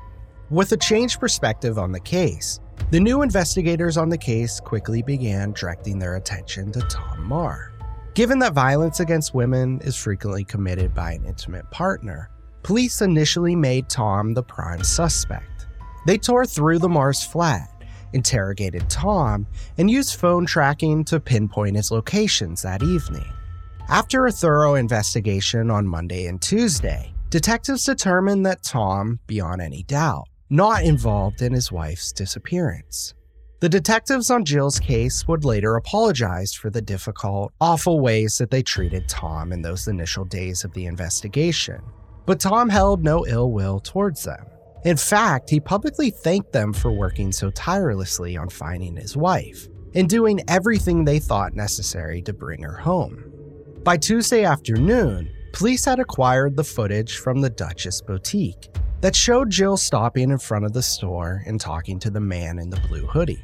With 0.48 0.70
a 0.70 0.76
changed 0.76 1.18
perspective 1.18 1.76
on 1.76 1.90
the 1.90 1.98
case, 1.98 2.60
the 2.92 3.00
new 3.00 3.22
investigators 3.22 3.96
on 3.96 4.10
the 4.10 4.16
case 4.16 4.60
quickly 4.60 5.02
began 5.02 5.50
directing 5.54 5.98
their 5.98 6.14
attention 6.14 6.70
to 6.70 6.82
Tom 6.82 7.28
Meagher. 7.28 7.70
Given 8.14 8.38
that 8.38 8.52
violence 8.52 9.00
against 9.00 9.34
women 9.34 9.80
is 9.80 9.96
frequently 9.96 10.44
committed 10.44 10.94
by 10.94 11.14
an 11.14 11.24
intimate 11.24 11.68
partner, 11.72 12.30
police 12.62 13.02
initially 13.02 13.56
made 13.56 13.88
Tom 13.88 14.34
the 14.34 14.42
prime 14.44 14.84
suspect. 14.84 15.66
They 16.06 16.16
tore 16.16 16.46
through 16.46 16.78
the 16.78 16.88
Meagher's 16.88 17.24
flat 17.24 17.79
interrogated 18.12 18.88
Tom, 18.88 19.46
and 19.78 19.90
used 19.90 20.18
phone 20.18 20.46
tracking 20.46 21.04
to 21.04 21.20
pinpoint 21.20 21.76
his 21.76 21.90
locations 21.90 22.62
that 22.62 22.82
evening. 22.82 23.30
After 23.88 24.26
a 24.26 24.32
thorough 24.32 24.74
investigation 24.74 25.70
on 25.70 25.86
Monday 25.86 26.26
and 26.26 26.40
Tuesday, 26.40 27.12
detectives 27.28 27.84
determined 27.84 28.46
that 28.46 28.62
Tom, 28.62 29.18
beyond 29.26 29.60
any 29.60 29.82
doubt, 29.82 30.28
not 30.48 30.82
involved 30.84 31.42
in 31.42 31.52
his 31.52 31.72
wife's 31.72 32.12
disappearance. 32.12 33.14
The 33.60 33.68
detectives 33.68 34.30
on 34.30 34.44
Jill's 34.44 34.80
case 34.80 35.28
would 35.28 35.44
later 35.44 35.76
apologize 35.76 36.54
for 36.54 36.70
the 36.70 36.80
difficult, 36.80 37.52
awful 37.60 38.00
ways 38.00 38.38
that 38.38 38.50
they 38.50 38.62
treated 38.62 39.06
Tom 39.06 39.52
in 39.52 39.60
those 39.60 39.86
initial 39.86 40.24
days 40.24 40.64
of 40.64 40.72
the 40.72 40.86
investigation. 40.86 41.82
But 42.24 42.40
Tom 42.40 42.70
held 42.70 43.04
no 43.04 43.26
ill 43.26 43.52
will 43.52 43.78
towards 43.80 44.24
them. 44.24 44.46
In 44.84 44.96
fact, 44.96 45.50
he 45.50 45.60
publicly 45.60 46.10
thanked 46.10 46.52
them 46.52 46.72
for 46.72 46.90
working 46.90 47.32
so 47.32 47.50
tirelessly 47.50 48.36
on 48.36 48.48
finding 48.48 48.96
his 48.96 49.16
wife 49.16 49.68
and 49.94 50.08
doing 50.08 50.40
everything 50.48 51.04
they 51.04 51.18
thought 51.18 51.54
necessary 51.54 52.22
to 52.22 52.32
bring 52.32 52.62
her 52.62 52.76
home. 52.76 53.30
By 53.84 53.98
Tuesday 53.98 54.44
afternoon, 54.44 55.30
police 55.52 55.84
had 55.84 55.98
acquired 55.98 56.56
the 56.56 56.64
footage 56.64 57.18
from 57.18 57.40
the 57.40 57.50
Duchess 57.50 58.00
boutique 58.00 58.68
that 59.02 59.16
showed 59.16 59.50
Jill 59.50 59.76
stopping 59.76 60.30
in 60.30 60.38
front 60.38 60.64
of 60.64 60.72
the 60.72 60.82
store 60.82 61.42
and 61.46 61.60
talking 61.60 61.98
to 62.00 62.10
the 62.10 62.20
man 62.20 62.58
in 62.58 62.70
the 62.70 62.80
blue 62.88 63.06
hoodie. 63.06 63.42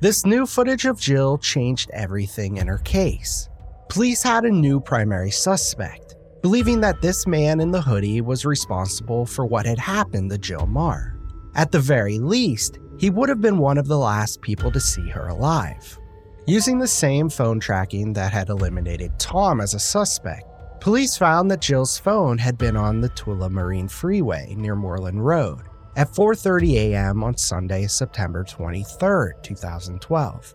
This 0.00 0.24
new 0.24 0.46
footage 0.46 0.86
of 0.86 1.00
Jill 1.00 1.38
changed 1.38 1.90
everything 1.92 2.56
in 2.58 2.66
her 2.66 2.78
case. 2.78 3.48
Police 3.88 4.22
had 4.22 4.44
a 4.44 4.50
new 4.50 4.80
primary 4.80 5.30
suspect, 5.30 6.13
believing 6.44 6.82
that 6.82 7.00
this 7.00 7.26
man 7.26 7.58
in 7.58 7.70
the 7.70 7.80
hoodie 7.80 8.20
was 8.20 8.44
responsible 8.44 9.24
for 9.24 9.46
what 9.46 9.64
had 9.64 9.78
happened 9.78 10.28
to 10.28 10.36
Jill 10.36 10.66
Meagher. 10.66 11.14
At 11.54 11.72
the 11.72 11.80
very 11.80 12.18
least, 12.18 12.78
he 12.98 13.08
would 13.08 13.30
have 13.30 13.40
been 13.40 13.56
one 13.56 13.78
of 13.78 13.88
the 13.88 13.96
last 13.96 14.42
people 14.42 14.70
to 14.72 14.78
see 14.78 15.08
her 15.08 15.28
alive. 15.28 15.98
Using 16.46 16.78
the 16.78 16.86
same 16.86 17.30
phone 17.30 17.60
tracking 17.60 18.12
that 18.12 18.30
had 18.30 18.50
eliminated 18.50 19.18
Tom 19.18 19.62
as 19.62 19.72
a 19.72 19.78
suspect, 19.78 20.44
police 20.82 21.16
found 21.16 21.50
that 21.50 21.62
Jill's 21.62 21.96
phone 21.96 22.36
had 22.36 22.58
been 22.58 22.76
on 22.76 23.00
the 23.00 23.08
Tullamarine 23.08 23.90
Freeway 23.90 24.54
near 24.54 24.76
Moreland 24.76 25.24
Road 25.24 25.62
at 25.96 26.12
4:30 26.12 26.74
a.m. 26.74 27.24
on 27.24 27.38
Sunday, 27.38 27.86
September 27.86 28.44
23, 28.44 29.32
2012. 29.42 30.54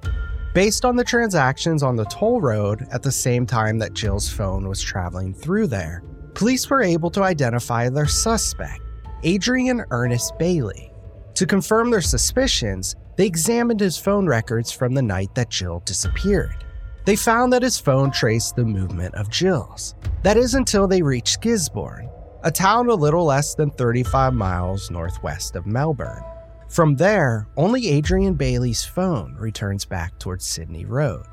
Based 0.54 0.84
on 0.84 0.96
the 0.96 1.04
transactions 1.04 1.84
on 1.84 1.96
the 1.96 2.06
toll 2.06 2.42
road 2.42 2.88
at 2.92 3.04
the 3.04 3.12
same 3.12 3.46
time 3.46 3.78
that 3.78 3.94
Jill's 3.94 4.28
phone 4.28 4.68
was 4.68 4.82
traveling 4.82 5.32
through 5.32 5.68
there, 5.68 6.02
police 6.34 6.68
were 6.68 6.82
able 6.82 7.12
to 7.12 7.22
identify 7.22 7.88
their 7.88 8.08
suspect, 8.08 8.82
Adrian 9.22 9.86
Ernest 9.92 10.34
Bailey. 10.40 10.92
To 11.36 11.46
confirm 11.46 11.92
their 11.92 12.02
suspicions, 12.02 12.96
they 13.16 13.28
examined 13.28 13.80
his 13.80 14.00
phone 14.00 14.26
records 14.26 14.72
from 14.72 14.96
the 14.96 15.04
night 15.04 15.36
that 15.36 15.52
Jill 15.52 15.84
disappeared. 15.86 16.66
They 17.06 17.16
found 17.16 17.54
that 17.54 17.62
his 17.62 17.80
phone 17.80 18.10
traced 18.10 18.56
the 18.56 18.66
movement 18.66 19.14
of 19.14 19.30
Jill's. 19.30 19.94
That 20.24 20.36
is 20.36 20.56
until 20.56 20.88
they 20.88 21.04
reached 21.04 21.42
Gisborne, 21.42 22.10
a 22.44 22.50
town 22.50 22.90
a 22.90 22.96
little 22.96 23.26
less 23.26 23.54
than 23.54 23.70
35 23.70 24.34
miles 24.34 24.90
northwest 24.90 25.56
of 25.56 25.68
Melbourne. 25.68 26.24
From 26.70 26.96
there, 26.96 27.48
only 27.58 27.90
Adrian 27.90 28.36
Bailey's 28.36 28.86
phone 28.86 29.36
returns 29.40 29.86
back 29.86 30.18
towards 30.20 30.46
Sydney 30.46 30.86
Road. 30.86 31.26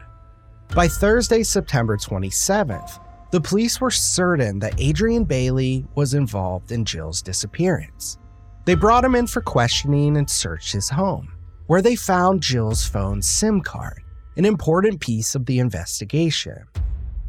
By 0.75 0.89
Thursday, 0.89 1.43
September 1.43 1.99
27th, 1.99 2.99
the 3.33 3.41
police 3.41 3.79
were 3.79 3.91
certain 3.91 4.59
that 4.61 4.81
Adrian 4.81 5.25
Bailey 5.25 5.85
was 5.95 6.15
involved 6.15 6.73
in 6.73 6.87
Jill's 6.87 7.21
disappearance. 7.21 8.17
They 8.65 8.75
brought 8.75 9.05
him 9.05 9.15
in 9.15 9.27
for 9.27 9.43
questioning 9.43 10.17
and 10.17 10.29
searched 10.29 10.73
his 10.73 10.89
home, 10.89 11.31
where 11.67 11.83
they 11.83 11.97
found 11.97 12.43
Jill's 12.43 12.87
phone 12.87 13.21
SIM 13.21 13.61
card, 13.61 14.03
an 14.39 14.47
important 14.47 15.01
piece 15.01 15.35
of 15.35 15.45
the 15.45 15.59
investigation. 15.59 16.65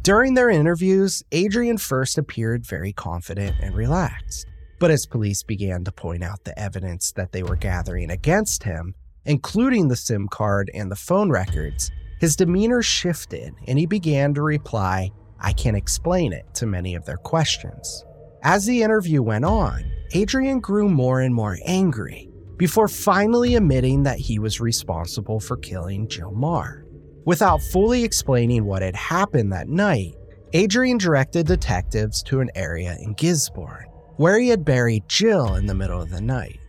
During 0.04 0.34
their 0.34 0.50
interviews, 0.50 1.24
Adrian 1.34 1.78
first 1.78 2.18
appeared 2.18 2.66
very 2.66 2.94
confident 2.94 3.58
and 3.62 3.76
relaxed. 3.76 4.48
But 4.80 4.92
as 4.92 5.06
police 5.06 5.42
began 5.44 5.84
to 5.86 5.92
point 5.92 6.24
out 6.24 6.44
the 6.44 6.58
evidence 6.58 7.12
that 7.14 7.32
they 7.32 7.44
were 7.44 7.56
gathering 7.56 8.12
against 8.12 8.64
him, 8.64 8.94
including 9.26 9.88
the 9.88 9.96
SIM 9.96 10.28
card 10.28 10.70
and 10.74 10.92
the 10.92 10.96
phone 10.96 11.30
records, 11.30 11.92
his 12.20 12.36
demeanor 12.36 12.82
shifted 12.82 13.54
and 13.68 13.80
he 13.80 13.86
began 13.86 14.34
to 14.36 14.42
reply, 14.42 15.12
I 15.40 15.54
can't 15.54 15.78
explain 15.78 16.32
it, 16.34 16.46
to 16.56 16.66
many 16.66 16.96
of 16.96 17.06
their 17.06 17.18
questions. 17.18 18.06
As 18.44 18.66
the 18.66 18.84
interview 18.84 19.22
went 19.22 19.46
on, 19.46 19.84
Adrian 20.14 20.60
grew 20.60 20.88
more 20.88 21.22
and 21.22 21.34
more 21.34 21.58
angry 21.66 22.30
before 22.58 22.88
finally 22.88 23.56
admitting 23.56 24.04
that 24.04 24.20
he 24.20 24.40
was 24.40 24.62
responsible 24.62 25.40
for 25.40 25.58
killing 25.58 26.08
Jill 26.08 26.32
Meagher. 26.32 26.84
Without 27.26 27.62
fully 27.62 28.04
explaining 28.04 28.66
what 28.66 28.82
had 28.82 28.96
happened 28.96 29.52
that 29.52 29.68
night, 29.68 30.16
Adrian 30.54 30.98
directed 30.98 31.46
detectives 31.46 32.24
to 32.24 32.40
an 32.40 32.50
area 32.56 32.96
in 33.02 33.14
Gisborne, 33.14 33.86
where 34.18 34.40
he 34.40 34.50
had 34.50 34.66
buried 34.66 35.08
Jill 35.08 35.56
in 35.56 35.66
the 35.66 35.76
middle 35.76 36.02
of 36.02 36.10
the 36.10 36.22
night. 36.22 36.60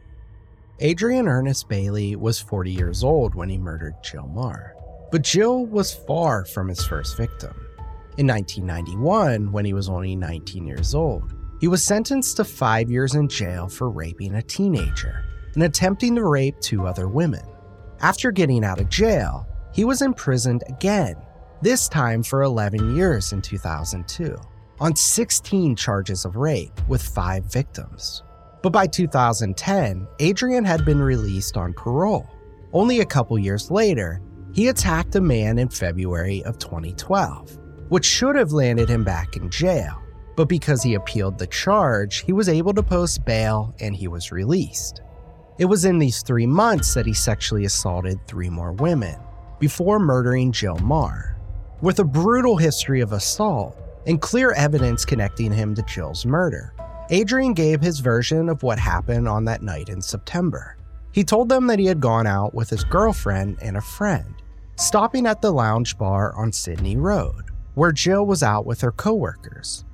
Adrian 0.80 1.26
Ernest 1.26 1.68
Bailey 1.68 2.14
was 2.14 2.38
40 2.38 2.70
years 2.70 3.02
old 3.02 3.34
when 3.34 3.48
he 3.48 3.58
murdered 3.58 3.94
Jill 4.04 4.30
Meagher, 4.32 4.72
but 5.10 5.22
Jill 5.22 5.66
was 5.66 5.92
far 5.92 6.44
from 6.44 6.68
his 6.68 6.86
first 6.86 7.16
victim. 7.16 7.54
In 8.18 8.26
1991, 8.26 9.50
when 9.50 9.64
he 9.64 9.72
was 9.72 9.88
only 9.88 10.14
19 10.14 10.66
years 10.66 10.94
old, 10.94 11.34
he 11.60 11.68
was 11.68 11.84
sentenced 11.84 12.36
to 12.36 12.44
five 12.44 12.90
years 12.90 13.14
in 13.14 13.28
jail 13.28 13.68
for 13.68 13.90
raping 13.90 14.36
a 14.36 14.42
teenager 14.42 15.24
and 15.54 15.64
attempting 15.64 16.14
to 16.14 16.24
rape 16.24 16.60
two 16.60 16.86
other 16.86 17.08
women. 17.08 17.44
After 18.00 18.30
getting 18.30 18.64
out 18.64 18.80
of 18.80 18.88
jail, 18.88 19.46
he 19.72 19.84
was 19.84 20.02
imprisoned 20.02 20.62
again, 20.68 21.16
this 21.62 21.88
time 21.88 22.22
for 22.22 22.42
11 22.42 22.94
years 22.94 23.32
in 23.32 23.42
2002, 23.42 24.36
on 24.80 24.94
16 24.94 25.76
charges 25.76 26.24
of 26.24 26.36
rape 26.36 26.72
with 26.88 27.02
five 27.02 27.44
victims. 27.44 28.22
But 28.62 28.70
by 28.70 28.86
2010, 28.86 30.06
Adrian 30.18 30.64
had 30.64 30.84
been 30.84 31.00
released 31.00 31.56
on 31.56 31.72
parole. 31.72 32.28
Only 32.72 33.00
a 33.00 33.06
couple 33.06 33.38
years 33.38 33.70
later, 33.70 34.20
he 34.52 34.68
attacked 34.68 35.14
a 35.14 35.20
man 35.20 35.58
in 35.58 35.68
February 35.68 36.42
of 36.44 36.58
2012, 36.58 37.58
which 37.88 38.04
should 38.04 38.36
have 38.36 38.52
landed 38.52 38.88
him 38.88 39.04
back 39.04 39.36
in 39.36 39.50
jail. 39.50 40.02
But 40.36 40.48
because 40.48 40.82
he 40.82 40.94
appealed 40.94 41.38
the 41.38 41.46
charge, 41.46 42.20
he 42.20 42.32
was 42.32 42.48
able 42.48 42.74
to 42.74 42.82
post 42.82 43.24
bail 43.24 43.74
and 43.80 43.94
he 43.94 44.08
was 44.08 44.32
released. 44.32 45.02
It 45.58 45.64
was 45.64 45.84
in 45.84 45.98
these 45.98 46.22
three 46.22 46.46
months 46.46 46.94
that 46.94 47.06
he 47.06 47.12
sexually 47.12 47.64
assaulted 47.64 48.24
three 48.26 48.48
more 48.48 48.72
women 48.72 49.18
before 49.58 49.98
murdering 49.98 50.52
Jill 50.52 50.78
Meagher. 50.78 51.34
With 51.80 51.98
a 51.98 52.04
brutal 52.04 52.56
history 52.56 53.00
of 53.00 53.12
assault 53.12 53.76
and 54.08 54.20
clear 54.22 54.52
evidence 54.52 55.04
connecting 55.04 55.52
him 55.52 55.74
to 55.74 55.82
Jill's 55.82 56.26
murder, 56.26 56.72
Adrian 57.10 57.52
gave 57.52 57.80
his 57.80 58.00
version 58.00 58.48
of 58.48 58.62
what 58.62 58.78
happened 58.78 59.28
on 59.28 59.44
that 59.44 59.62
night 59.62 59.90
in 59.90 60.00
September. 60.00 60.76
He 61.12 61.22
told 61.22 61.48
them 61.48 61.66
that 61.66 61.78
he 61.78 61.86
had 61.86 62.00
gone 62.00 62.26
out 62.26 62.54
with 62.54 62.70
his 62.70 62.84
girlfriend 62.84 63.58
and 63.60 63.76
a 63.76 63.82
friend, 63.82 64.34
stopping 64.76 65.26
at 65.26 65.42
the 65.42 65.52
lounge 65.52 65.96
bar 65.98 66.34
on 66.36 66.52
Sydney 66.52 66.96
Road, 66.96 67.50
where 67.74 67.92
Jill 67.92 68.26
was 68.26 68.42
out 68.42 68.66
with 68.66 68.80
her 68.80 68.92
coworkers. 68.92 69.84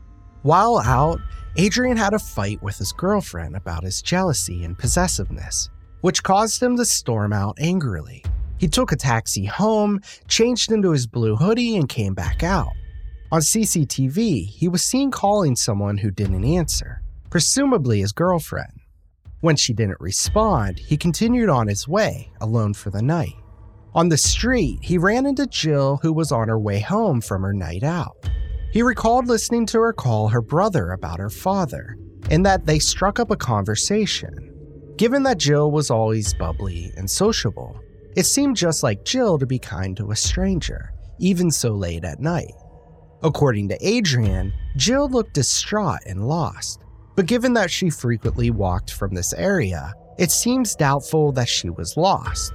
While 0.42 0.78
out, 0.78 1.20
Adrian 1.56 1.96
had 1.96 2.14
a 2.14 2.18
fight 2.18 2.62
with 2.62 2.78
his 2.78 2.92
girlfriend 2.92 3.56
about 3.56 3.84
his 3.84 4.00
jealousy 4.00 4.64
and 4.64 4.78
possessiveness, 4.78 5.70
which 6.02 6.22
caused 6.22 6.62
him 6.62 6.76
to 6.76 6.84
storm 6.84 7.32
out 7.32 7.56
angrily. 7.60 8.24
He 8.58 8.68
took 8.68 8.92
a 8.92 8.96
taxi 8.96 9.44
home, 9.44 10.00
changed 10.28 10.70
into 10.70 10.90
his 10.90 11.06
blue 11.06 11.34
hoodie, 11.36 11.76
and 11.76 11.88
came 11.88 12.14
back 12.14 12.42
out. 12.42 12.72
On 13.32 13.40
CCTV, 13.40 14.46
he 14.46 14.68
was 14.68 14.82
seen 14.82 15.10
calling 15.10 15.56
someone 15.56 15.98
who 15.98 16.10
didn't 16.10 16.44
answer, 16.44 17.02
presumably 17.30 18.00
his 18.00 18.12
girlfriend. 18.12 18.80
When 19.40 19.56
she 19.56 19.72
didn't 19.72 20.00
respond, 20.00 20.78
he 20.78 20.96
continued 20.96 21.48
on 21.48 21.66
his 21.66 21.88
way, 21.88 22.30
alone 22.40 22.74
for 22.74 22.90
the 22.90 23.02
night. 23.02 23.34
On 23.94 24.08
the 24.08 24.16
street, 24.16 24.78
he 24.82 24.98
ran 24.98 25.26
into 25.26 25.46
Jill, 25.46 25.98
who 26.02 26.12
was 26.12 26.32
on 26.32 26.48
her 26.48 26.58
way 26.58 26.80
home 26.80 27.20
from 27.20 27.42
her 27.42 27.52
night 27.52 27.82
out. 27.82 28.16
He 28.72 28.82
recalled 28.82 29.28
listening 29.28 29.66
to 29.66 29.80
her 29.80 29.92
call 29.92 30.28
her 30.28 30.42
brother 30.42 30.90
about 30.92 31.20
her 31.20 31.30
father, 31.30 31.96
and 32.30 32.44
that 32.44 32.66
they 32.66 32.78
struck 32.78 33.20
up 33.20 33.30
a 33.30 33.36
conversation. 33.36 34.50
Given 34.96 35.22
that 35.24 35.38
Jill 35.38 35.70
was 35.70 35.90
always 35.90 36.34
bubbly 36.34 36.92
and 36.96 37.08
sociable, 37.10 37.80
it 38.16 38.24
seemed 38.24 38.56
just 38.56 38.82
like 38.82 39.04
Jill 39.04 39.38
to 39.38 39.46
be 39.46 39.58
kind 39.58 39.96
to 39.96 40.10
a 40.10 40.16
stranger, 40.16 40.92
even 41.18 41.50
so 41.50 41.72
late 41.72 42.04
at 42.04 42.20
night. 42.20 42.54
According 43.24 43.70
to 43.70 43.78
Adrian, 43.80 44.52
Jill 44.76 45.08
looked 45.08 45.32
distraught 45.32 46.00
and 46.04 46.28
lost, 46.28 46.84
but 47.16 47.24
given 47.24 47.54
that 47.54 47.70
she 47.70 47.88
frequently 47.88 48.50
walked 48.50 48.92
from 48.92 49.14
this 49.14 49.32
area, 49.32 49.94
it 50.18 50.30
seems 50.30 50.74
doubtful 50.74 51.32
that 51.32 51.48
she 51.48 51.70
was 51.70 51.96
lost. 51.96 52.52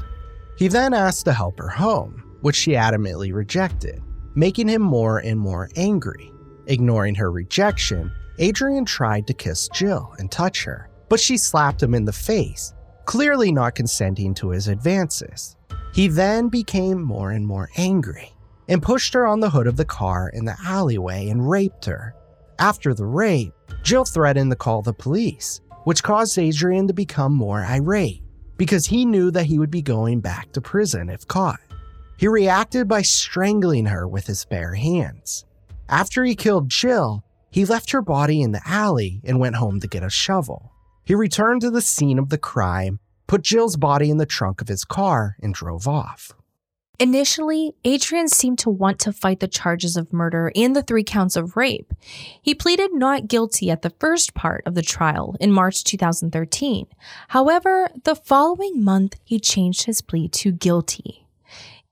He 0.60 0.67
then 0.67 0.93
asked 0.93 1.25
to 1.25 1.34
help 1.34 1.58
her 1.58 1.69
home, 1.69 2.23
which 2.41 2.55
she 2.55 2.73
adamantly 2.73 3.34
rejected, 3.34 3.99
making 4.36 4.67
him 4.67 4.84
more 4.84 5.17
and 5.17 5.39
more 5.39 5.71
angry. 5.75 6.32
Ignoring 6.67 7.15
her 7.15 7.32
rejection, 7.32 8.12
Adrian 8.38 8.86
tried 8.86 9.25
to 9.25 9.34
kiss 9.34 9.69
Jill 9.73 10.13
and 10.19 10.32
touch 10.32 10.65
her, 10.65 10.91
but 11.10 11.19
she 11.19 11.36
slapped 11.36 11.82
him 11.82 11.95
in 11.95 12.05
the 12.05 12.13
face, 12.13 12.75
clearly 13.05 13.51
not 13.51 13.73
consenting 13.73 14.36
to 14.36 14.49
his 14.49 14.67
advances. 14.67 15.55
He 15.95 16.08
then 16.08 16.47
became 16.47 17.01
more 17.01 17.32
and 17.32 17.47
more 17.47 17.71
angry 17.75 18.34
and 18.69 18.82
pushed 18.82 19.13
her 19.13 19.27
on 19.27 19.41
the 19.41 19.49
hood 19.49 19.67
of 19.67 19.75
the 19.75 19.84
car 19.84 20.29
in 20.29 20.45
the 20.45 20.55
alleyway 20.65 21.27
and 21.27 21.49
raped 21.49 21.84
her. 21.86 22.15
After 22.60 22.93
the 22.93 23.05
rape, 23.05 23.51
Jill 23.84 24.05
threatened 24.05 24.51
to 24.51 24.55
call 24.55 24.82
the 24.82 24.93
police, 24.93 25.60
which 25.84 26.03
caused 26.03 26.38
Adrian 26.38 26.88
to 26.88 26.93
become 26.93 27.34
more 27.34 27.65
irate. 27.65 28.23
because 28.58 28.86
he 28.86 29.05
knew 29.05 29.32
that 29.32 29.45
he 29.45 29.58
would 29.58 29.71
be 29.71 29.82
going 29.82 30.19
back 30.19 30.51
to 30.51 30.60
prison 30.62 31.10
if 31.10 31.25
caught. 31.27 31.62
He 32.17 32.27
reacted 32.27 32.89
by 32.89 33.01
strangling 33.01 33.86
her 33.86 34.05
with 34.05 34.27
his 34.27 34.43
bare 34.43 34.75
hands. 34.75 35.45
After 35.88 36.25
he 36.25 36.36
killed 36.36 36.69
Jill, 36.69 37.23
he 37.49 37.65
left 37.65 37.91
her 37.91 38.01
body 38.01 38.41
in 38.41 38.51
the 38.51 38.62
alley 38.65 39.21
and 39.23 39.39
went 39.39 39.55
home 39.55 39.79
to 39.79 39.88
get 39.88 40.03
a 40.03 40.10
shovel. 40.10 40.73
He 41.05 41.15
returned 41.15 41.62
to 41.62 41.71
the 41.71 41.82
scene 41.82 42.19
of 42.19 42.27
the 42.27 42.38
crime, 42.38 42.99
put 43.27 43.43
Jill's 43.43 43.77
body 43.77 44.10
in 44.10 44.17
the 44.17 44.25
trunk 44.25 44.62
of 44.62 44.67
his 44.67 44.84
car, 44.84 45.38
and 45.41 45.53
drove 45.53 45.88
off. 45.88 46.34
Initially, 47.00 47.74
Adrian 47.86 48.28
seemed 48.28 48.60
to 48.60 48.70
want 48.70 49.00
to 49.00 49.14
fight 49.14 49.40
the 49.40 49.48
charges 49.48 49.96
of 49.96 50.12
murder 50.12 50.52
and 50.54 50.76
the 50.76 50.84
three 50.84 51.04
counts 51.04 51.38
of 51.38 51.56
rape. 51.56 51.94
He 52.42 52.54
pleaded 52.54 52.94
not 52.94 53.30
guilty 53.30 53.72
at 53.72 53.84
the 53.84 53.94
first 54.02 54.34
part 54.34 54.64
of 54.66 54.76
the 54.76 54.82
trial 54.82 55.38
in 55.40 55.54
March 55.54 55.86
2013. 55.86 56.88
However, 57.30 57.90
the 58.04 58.16
following 58.16 58.84
month, 58.84 59.18
he 59.24 59.40
changed 59.40 59.86
his 59.86 60.02
plea 60.02 60.28
to 60.28 60.52
guilty. 60.52 61.26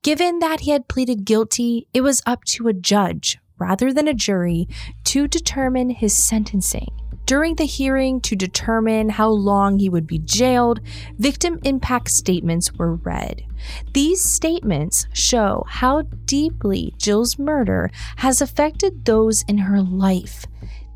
Given 0.02 0.40
that 0.40 0.60
he 0.60 0.72
had 0.72 0.88
pleaded 0.88 1.24
guilty, 1.24 1.88
it 1.94 2.02
was 2.02 2.22
up 2.26 2.44
to 2.44 2.68
a 2.68 2.74
judge, 2.74 3.38
rather 3.58 3.94
than 3.94 4.08
a 4.08 4.14
jury, 4.14 4.68
to 5.04 5.26
determine 5.26 5.88
his 5.88 6.14
sentencing. 6.14 6.97
During 7.28 7.56
the 7.56 7.66
hearing 7.66 8.22
to 8.22 8.34
determine 8.34 9.10
how 9.10 9.28
long 9.28 9.78
he 9.78 9.90
would 9.90 10.06
be 10.06 10.18
jailed, 10.18 10.80
victim 11.18 11.58
impact 11.62 12.10
statements 12.10 12.72
were 12.72 12.94
read. 12.94 13.44
These 13.92 14.24
statements 14.24 15.06
show 15.12 15.62
how 15.68 16.04
deeply 16.24 16.94
Jill's 16.96 17.38
murder 17.38 17.90
has 18.16 18.40
affected 18.40 19.04
those 19.04 19.42
in 19.42 19.58
her 19.58 19.82
life. 19.82 20.46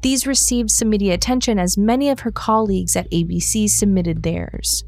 These 0.01 0.27
received 0.27 0.71
some 0.71 0.89
media 0.89 1.13
attention 1.13 1.59
as 1.59 1.77
many 1.77 2.09
of 2.09 2.21
her 2.21 2.33
colleagues 2.33 2.97
at 2.97 3.11
ABC 3.11 3.69
submitted 3.69 4.23
theirs. 4.23 4.85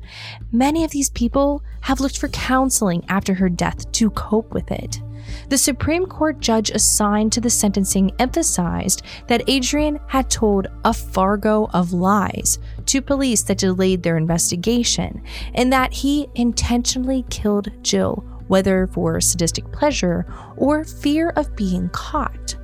Many 0.51 0.83
of 0.83 0.93
these 0.93 1.11
people 1.11 1.63
have 1.83 2.01
looked 2.01 2.17
for 2.17 2.29
counseling 2.29 3.05
after 3.11 3.35
her 3.35 3.51
death 3.51 3.93
to 3.93 4.09
cope 4.09 4.55
with 4.55 4.71
it. 4.71 5.03
The 5.49 5.59
Supreme 5.59 6.07
Court 6.07 6.41
judge 6.41 6.71
assigned 6.71 7.33
to 7.33 7.41
the 7.41 7.51
sentencing 7.51 8.13
emphasized 8.19 9.03
that 9.29 9.49
Adrian 9.49 10.01
had 10.07 10.31
told 10.31 10.69
a 10.85 10.93
fargo 10.93 11.69
of 11.73 11.93
lies 11.93 12.59
to 12.87 13.03
police 13.03 13.43
that 13.45 13.59
delayed 13.59 14.03
their 14.03 14.17
investigation, 14.17 15.23
and 15.55 15.73
that 15.73 15.93
he 15.93 16.29
intentionally 16.35 17.25
killed 17.31 17.71
Jill, 17.83 18.25
whether 18.49 18.87
for 18.89 19.21
sadistic 19.21 19.71
pleasure 19.73 20.27
or 20.57 20.85
fear 20.85 21.31
of 21.31 21.55
being 21.57 21.89
caught. 21.91 22.57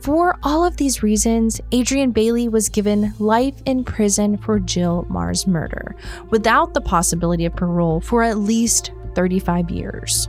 For 0.00 0.38
all 0.42 0.64
of 0.64 0.78
these 0.78 1.02
reasons, 1.02 1.60
Adrian 1.72 2.10
Bailey 2.10 2.48
was 2.48 2.70
given 2.70 3.12
life 3.18 3.60
in 3.66 3.84
prison 3.84 4.38
for 4.38 4.58
Jill 4.58 5.06
Meagher's 5.10 5.46
murder, 5.46 5.94
without 6.30 6.72
the 6.72 6.80
possibility 6.80 7.44
of 7.44 7.54
parole 7.54 8.00
for 8.00 8.22
at 8.22 8.38
least 8.38 8.92
35 9.14 9.70
years. 9.70 10.28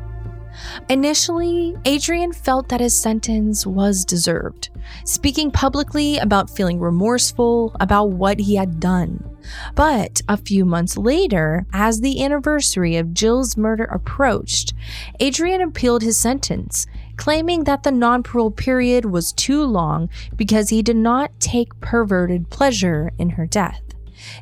Initially, 0.90 1.76
Adrian 1.86 2.34
felt 2.34 2.70
that 2.70 2.80
his 2.82 2.96
sentence 2.96 3.66
was 3.66 4.06
deserved, 4.06 4.70
speaking 5.06 5.52
publicly 5.52 6.18
about 6.18 6.50
feeling 6.50 6.80
remorseful 6.80 7.76
about 7.80 8.12
what 8.12 8.40
he 8.40 8.56
had 8.56 8.80
done. 8.80 9.24
But 9.76 10.22
a 10.28 10.38
few 10.38 10.66
months 10.66 10.98
later, 10.98 11.66
as 11.74 12.02
the 12.02 12.24
anniversary 12.24 12.98
of 12.98 13.14
Jill's 13.14 13.58
murder 13.58 13.86
approached, 13.86 14.74
Adrian 15.20 15.62
appealed 15.62 16.04
his 16.04 16.18
sentence, 16.18 16.88
claiming 17.18 17.64
that 17.64 17.84
the 17.84 17.92
non 17.92 18.24
parole 18.24 18.52
period 18.52 19.06
was 19.06 19.34
too 19.34 19.64
long 19.64 20.10
because 20.36 20.70
he 20.70 20.82
did 20.82 20.96
not 20.96 21.32
take 21.40 21.80
perverted 21.80 22.50
pleasure 22.50 23.12
in 23.18 23.32
her 23.32 23.46
death. 23.46 23.82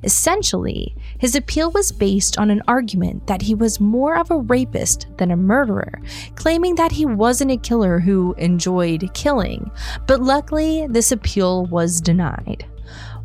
Essentially, 0.03 0.95
his 1.19 1.35
appeal 1.35 1.71
was 1.71 1.91
based 1.91 2.37
on 2.37 2.49
an 2.49 2.61
argument 2.67 3.27
that 3.27 3.41
he 3.41 3.55
was 3.55 3.79
more 3.79 4.17
of 4.17 4.31
a 4.31 4.39
rapist 4.39 5.07
than 5.17 5.31
a 5.31 5.37
murderer, 5.37 6.01
claiming 6.35 6.75
that 6.75 6.91
he 6.91 7.05
wasn't 7.05 7.51
a 7.51 7.57
killer 7.57 7.99
who 7.99 8.33
enjoyed 8.37 9.13
killing. 9.13 9.69
But 10.07 10.21
luckily, 10.21 10.87
this 10.89 11.11
appeal 11.11 11.65
was 11.65 12.01
denied. 12.01 12.65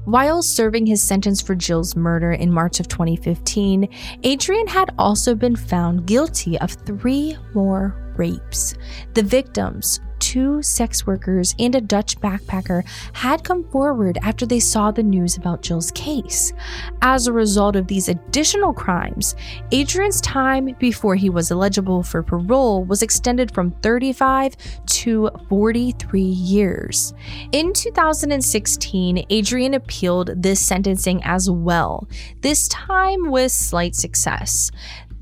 While 0.05 0.43
serving 0.43 0.85
his 0.85 1.03
sentence 1.03 1.41
for 1.41 1.55
Jill's 1.55 1.97
murder 1.97 2.33
in 2.33 2.53
March 2.53 2.79
of 2.79 2.89
2015, 2.89 3.89
Adrian 4.23 4.67
had 4.67 4.95
also 4.99 5.35
been 5.35 5.57
found 5.57 6.07
guilty 6.07 6.59
of 6.59 6.73
three 6.73 7.39
more 7.55 7.97
rapes. 8.17 8.75
The 9.15 9.23
victims, 9.23 10.01
two 10.35 10.61
sex 10.63 11.07
workers 11.07 11.55
and 11.61 11.77
a 11.77 11.81
Dutch 11.81 12.19
backpacker 12.19 12.85
had 13.13 13.45
come 13.45 13.63
forward 13.71 14.19
after 14.21 14.45
they 14.45 14.59
saw 14.59 14.91
the 14.91 15.01
news 15.01 15.37
about 15.37 15.63
Jill's 15.63 15.93
case. 15.93 16.53
As 17.03 17.29
a 17.29 17.33
result 17.33 17.77
of 17.77 17.87
these 17.87 18.09
additional 18.09 18.73
crimes, 18.73 19.37
Adrian's 19.71 20.21
time 20.21 20.75
before 20.81 21.15
he 21.15 21.31
was 21.31 21.53
eligible 21.53 22.03
for 22.03 22.21
parole 22.25 22.85
was 22.85 23.01
extended 23.01 23.55
from 23.55 23.71
35 23.81 24.57
to 24.87 25.31
43 25.49 26.21
years. 26.21 27.15
In 27.53 27.73
2016, 27.73 29.27
Adrian 29.31 29.75
appealed 29.75 30.43
this 30.43 30.59
sentencing 30.59 31.23
as 31.23 31.49
well, 31.49 32.09
this 32.41 32.67
time 32.67 33.31
with 33.31 33.53
slight 33.53 33.95
success 33.95 34.73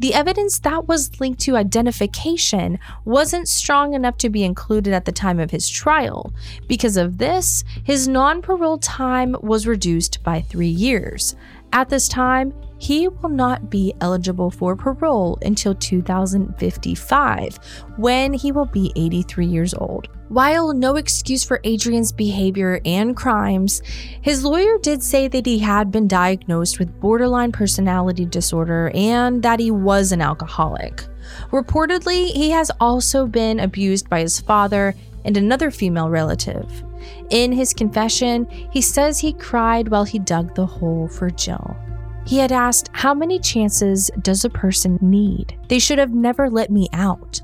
the 0.03 0.15
evidence 0.15 0.59
that 0.59 0.89
was 0.89 1.21
linked 1.21 1.39
to 1.39 1.57
identification 1.57 2.77
wasn't 3.05 3.47
strong 3.47 3.95
enough 3.95 4.19
to 4.19 4.29
be 4.29 4.43
included 4.43 4.93
at 4.93 5.05
the 5.05 5.13
time 5.13 5.39
of 5.39 5.53
his 5.53 5.69
trial. 5.69 6.35
Because 6.67 6.97
of 6.97 7.19
this, 7.19 7.63
his 7.85 8.09
non 8.09 8.43
parole 8.43 8.79
time 8.79 9.37
was 9.43 9.65
reduced 9.65 10.21
by 10.25 10.41
three 10.41 10.67
years. 10.67 11.37
At 11.73 11.89
this 11.89 12.09
time, 12.09 12.53
he 12.83 13.07
will 13.07 13.29
not 13.29 13.71
be 13.71 13.95
eligible 14.01 14.51
for 14.51 14.75
parole 14.75 15.39
until 15.43 15.73
2055, 15.73 17.57
when 17.97 18.33
he 18.33 18.51
will 18.51 18.67
be 18.67 18.93
83 18.97 19.47
years 19.47 19.73
old. 19.73 20.09
While 20.31 20.73
no 20.73 20.97
excuse 20.97 21.45
for 21.45 21.61
Adrian's 21.63 22.11
behavior 22.11 22.81
and 22.85 23.17
crimes, 23.17 23.83
his 24.21 24.43
lawyer 24.43 24.79
did 24.83 25.01
say 25.01 25.29
that 25.29 25.47
he 25.47 25.61
had 25.61 25.93
been 25.93 26.09
diagnosed 26.09 26.81
with 26.81 27.01
borderline 27.01 27.53
personality 27.53 28.25
disorder 28.25 28.91
and 28.95 29.45
that 29.45 29.61
he 29.61 29.71
was 29.71 30.11
an 30.11 30.21
alcoholic. 30.21 31.05
Reportedly, 31.53 32.33
he 32.33 32.51
has 32.51 32.73
also 32.81 33.29
been 33.29 33.61
abused 33.61 34.11
by 34.11 34.23
his 34.23 34.41
father 34.41 34.97
and 35.25 35.37
another 35.37 35.71
female 35.71 36.11
relative. 36.11 36.83
In 37.31 37.53
his 37.53 37.73
confession, 37.73 38.45
he 38.73 38.81
says 38.81 39.21
he 39.21 39.35
cried 39.35 39.87
while 39.87 40.05
he 40.05 40.19
dug 40.19 40.57
the 40.57 40.67
hole 40.67 41.07
for 41.07 41.31
Jill. 41.31 41.77
He 42.25 42.39
had 42.39 42.53
asked, 42.53 42.89
How 42.93 43.15
many 43.15 43.39
chances 43.39 44.11
does 44.23 44.45
a 44.45 44.51
person 44.51 44.99
need? 45.01 45.59
They 45.69 45.79
should 45.79 45.99
have 45.99 46.15
never 46.15 46.49
let 46.49 46.71
me 46.71 46.89
out. 46.93 47.41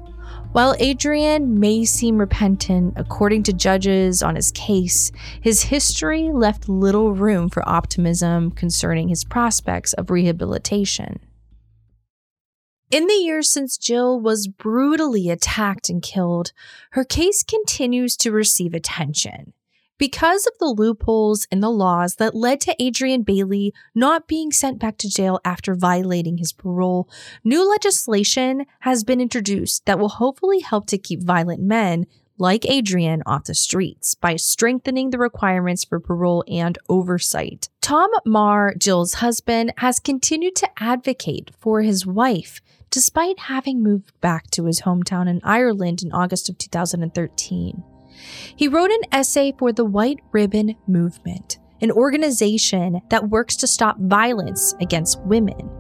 While 0.52 0.74
Adrian 0.78 1.60
may 1.60 1.84
seem 1.84 2.16
repentant, 2.16 2.94
according 2.96 3.42
to 3.44 3.52
judges 3.52 4.22
on 4.22 4.34
his 4.34 4.50
case, 4.52 5.12
his 5.42 5.62
history 5.62 6.30
left 6.32 6.68
little 6.68 7.12
room 7.12 7.50
for 7.50 7.68
optimism 7.68 8.50
concerning 8.52 9.08
his 9.08 9.24
prospects 9.24 9.92
of 9.92 10.10
rehabilitation. 10.10 11.20
In 12.90 13.06
the 13.06 13.14
years 13.14 13.50
since 13.50 13.76
Jill 13.76 14.18
was 14.18 14.48
brutally 14.48 15.28
attacked 15.28 15.90
and 15.90 16.02
killed, 16.02 16.52
her 16.92 17.04
case 17.04 17.42
continues 17.42 18.16
to 18.16 18.32
receive 18.32 18.72
attention. 18.72 19.52
Because 19.98 20.46
of 20.46 20.52
the 20.60 20.66
loopholes 20.66 21.48
in 21.50 21.58
the 21.58 21.70
laws 21.70 22.14
that 22.16 22.34
led 22.34 22.60
to 22.60 22.76
Adrian 22.78 23.22
Bailey 23.22 23.74
not 23.96 24.28
being 24.28 24.52
sent 24.52 24.78
back 24.78 24.96
to 24.98 25.10
jail 25.10 25.40
after 25.44 25.74
violating 25.74 26.38
his 26.38 26.52
parole, 26.52 27.08
new 27.42 27.68
legislation 27.68 28.64
has 28.80 29.02
been 29.02 29.20
introduced 29.20 29.86
that 29.86 29.98
will 29.98 30.08
hopefully 30.08 30.60
help 30.60 30.86
to 30.86 30.98
keep 30.98 31.24
violent 31.24 31.60
men 31.60 32.06
like 32.38 32.64
Adrian 32.66 33.24
off 33.26 33.44
the 33.44 33.54
streets 33.56 34.14
by 34.14 34.36
strengthening 34.36 35.10
the 35.10 35.18
requirements 35.18 35.82
for 35.82 35.98
parole 35.98 36.44
and 36.46 36.78
oversight. 36.88 37.68
Tom 37.80 38.10
Meagher, 38.24 38.78
Jill's 38.78 39.14
husband, 39.14 39.72
has 39.78 39.98
continued 39.98 40.54
to 40.54 40.70
advocate 40.80 41.50
for 41.58 41.82
his 41.82 42.06
wife 42.06 42.60
despite 42.90 43.40
having 43.40 43.82
moved 43.82 44.12
back 44.20 44.48
to 44.52 44.66
his 44.66 44.82
hometown 44.82 45.28
in 45.28 45.40
Ireland 45.42 46.02
in 46.02 46.12
August 46.12 46.48
of 46.48 46.56
2013. 46.56 47.82
He 48.54 48.68
wrote 48.68 48.90
an 48.90 49.02
essay 49.12 49.54
for 49.58 49.72
the 49.72 49.84
White 49.84 50.20
Ribbon 50.32 50.76
Movement, 50.86 51.58
an 51.80 51.90
organization 51.90 53.00
that 53.10 53.28
works 53.28 53.56
to 53.56 53.66
stop 53.66 53.98
violence 53.98 54.74
against 54.80 55.20
women. 55.22 55.70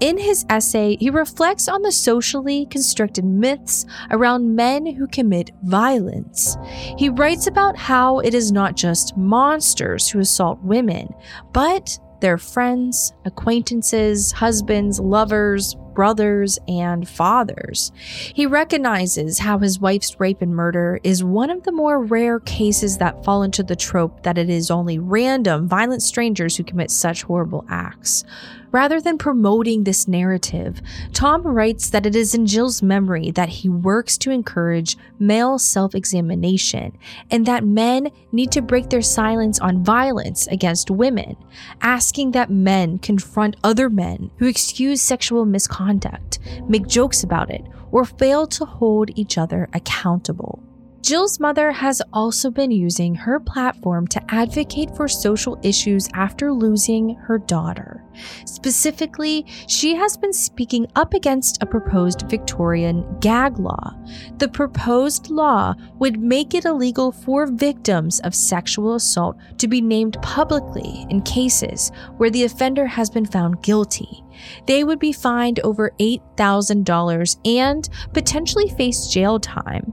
In 0.00 0.18
his 0.18 0.44
essay, 0.48 0.96
he 0.96 1.10
reflects 1.10 1.68
on 1.68 1.82
the 1.82 1.92
socially 1.92 2.66
constructed 2.66 3.24
myths 3.24 3.86
around 4.10 4.56
men 4.56 4.86
who 4.86 5.06
commit 5.06 5.50
violence. 5.62 6.56
He 6.98 7.08
writes 7.08 7.46
about 7.46 7.76
how 7.76 8.18
it 8.18 8.34
is 8.34 8.50
not 8.52 8.76
just 8.76 9.16
monsters 9.16 10.08
who 10.08 10.18
assault 10.18 10.60
women, 10.62 11.14
but 11.52 11.98
their 12.20 12.38
friends, 12.38 13.12
acquaintances, 13.24 14.32
husbands, 14.32 15.00
lovers, 15.00 15.76
brothers, 15.94 16.58
and 16.68 17.08
fathers. 17.08 17.92
He 18.34 18.46
recognizes 18.46 19.38
how 19.38 19.58
his 19.58 19.80
wife's 19.80 20.18
rape 20.18 20.42
and 20.42 20.54
murder 20.54 21.00
is 21.02 21.24
one 21.24 21.50
of 21.50 21.62
the 21.64 21.72
more 21.72 22.02
rare 22.02 22.40
cases 22.40 22.98
that 22.98 23.24
fall 23.24 23.42
into 23.42 23.62
the 23.62 23.76
trope 23.76 24.22
that 24.22 24.38
it 24.38 24.48
is 24.48 24.70
only 24.70 24.98
random, 24.98 25.68
violent 25.68 26.02
strangers 26.02 26.56
who 26.56 26.64
commit 26.64 26.90
such 26.90 27.22
horrible 27.22 27.64
acts. 27.68 28.24
Rather 28.72 29.02
than 29.02 29.18
promoting 29.18 29.84
this 29.84 30.08
narrative, 30.08 30.80
Tom 31.12 31.42
writes 31.42 31.90
that 31.90 32.06
it 32.06 32.16
is 32.16 32.34
in 32.34 32.46
Jill's 32.46 32.82
memory 32.82 33.30
that 33.30 33.50
he 33.50 33.68
works 33.68 34.16
to 34.18 34.30
encourage 34.30 34.96
male 35.18 35.58
self 35.58 35.94
examination 35.94 36.96
and 37.30 37.44
that 37.44 37.64
men 37.64 38.08
need 38.32 38.50
to 38.52 38.62
break 38.62 38.88
their 38.88 39.02
silence 39.02 39.60
on 39.60 39.84
violence 39.84 40.46
against 40.46 40.90
women, 40.90 41.36
asking 41.82 42.30
that 42.30 42.50
men 42.50 42.98
confront 42.98 43.56
other 43.62 43.90
men 43.90 44.30
who 44.38 44.46
excuse 44.46 45.02
sexual 45.02 45.44
misconduct, 45.44 46.38
make 46.66 46.86
jokes 46.86 47.22
about 47.22 47.50
it, 47.50 47.64
or 47.90 48.06
fail 48.06 48.46
to 48.46 48.64
hold 48.64 49.10
each 49.16 49.36
other 49.36 49.68
accountable. 49.74 50.62
Jill's 51.02 51.40
mother 51.40 51.72
has 51.72 52.00
also 52.12 52.48
been 52.48 52.70
using 52.70 53.16
her 53.16 53.40
platform 53.40 54.06
to 54.06 54.22
advocate 54.32 54.94
for 54.94 55.08
social 55.08 55.58
issues 55.64 56.08
after 56.14 56.52
losing 56.52 57.16
her 57.16 57.38
daughter. 57.38 58.04
Specifically, 58.44 59.44
she 59.66 59.96
has 59.96 60.16
been 60.16 60.32
speaking 60.32 60.86
up 60.94 61.12
against 61.12 61.60
a 61.60 61.66
proposed 61.66 62.30
Victorian 62.30 63.04
gag 63.18 63.58
law. 63.58 63.96
The 64.38 64.46
proposed 64.46 65.28
law 65.28 65.74
would 65.98 66.20
make 66.20 66.54
it 66.54 66.66
illegal 66.66 67.10
for 67.10 67.48
victims 67.48 68.20
of 68.20 68.32
sexual 68.32 68.94
assault 68.94 69.36
to 69.58 69.66
be 69.66 69.80
named 69.80 70.22
publicly 70.22 71.04
in 71.10 71.22
cases 71.22 71.90
where 72.18 72.30
the 72.30 72.44
offender 72.44 72.86
has 72.86 73.10
been 73.10 73.26
found 73.26 73.60
guilty. 73.62 74.22
They 74.66 74.84
would 74.84 75.00
be 75.00 75.12
fined 75.12 75.58
over 75.60 75.92
$8,000 75.98 77.36
and 77.44 77.88
potentially 78.12 78.68
face 78.68 79.08
jail 79.08 79.40
time. 79.40 79.92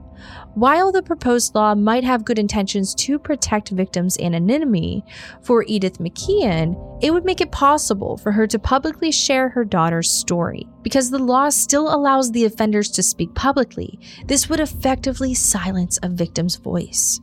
While 0.54 0.90
the 0.90 1.02
proposed 1.02 1.54
law 1.54 1.76
might 1.76 2.02
have 2.02 2.24
good 2.24 2.38
intentions 2.38 2.92
to 2.96 3.20
protect 3.20 3.70
victims' 3.70 4.18
anonymity, 4.18 5.04
for 5.42 5.64
Edith 5.68 5.98
McKeon, 5.98 6.98
it 7.00 7.12
would 7.12 7.24
make 7.24 7.40
it 7.40 7.52
possible 7.52 8.16
for 8.16 8.32
her 8.32 8.48
to 8.48 8.58
publicly 8.58 9.12
share 9.12 9.50
her 9.50 9.64
daughter's 9.64 10.10
story. 10.10 10.66
Because 10.82 11.10
the 11.10 11.20
law 11.20 11.50
still 11.50 11.94
allows 11.94 12.32
the 12.32 12.44
offenders 12.44 12.90
to 12.90 13.02
speak 13.02 13.32
publicly, 13.34 14.00
this 14.26 14.48
would 14.48 14.60
effectively 14.60 15.34
silence 15.34 16.00
a 16.02 16.08
victim's 16.08 16.56
voice. 16.56 17.20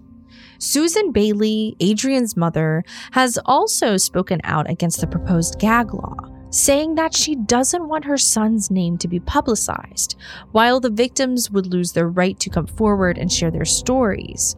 Susan 0.60 1.12
Bailey, 1.12 1.76
Adrian's 1.82 2.38
mother, 2.38 2.84
has 3.12 3.38
also 3.46 3.98
spoken 3.98 4.40
out 4.46 4.70
against 4.70 5.02
the 5.02 5.08
proposed 5.08 5.60
gag 5.60 5.94
law 5.94 6.16
saying 6.50 6.96
that 6.96 7.16
she 7.16 7.36
doesn't 7.36 7.88
want 7.88 8.06
her 8.06 8.18
son's 8.18 8.72
name 8.72 8.98
to 8.98 9.08
be 9.08 9.20
publicized, 9.20 10.16
while 10.52 10.80
the 10.80 10.90
victims 10.90 11.52
would 11.52 11.68
lose 11.68 11.92
their 11.92 12.10
right 12.10 12.40
to 12.40 12.50
come 12.50 12.68
forward 12.68 13.18
and 13.18 13.32
share 13.32 13.52
their 13.52 13.66
stories. 13.66 14.56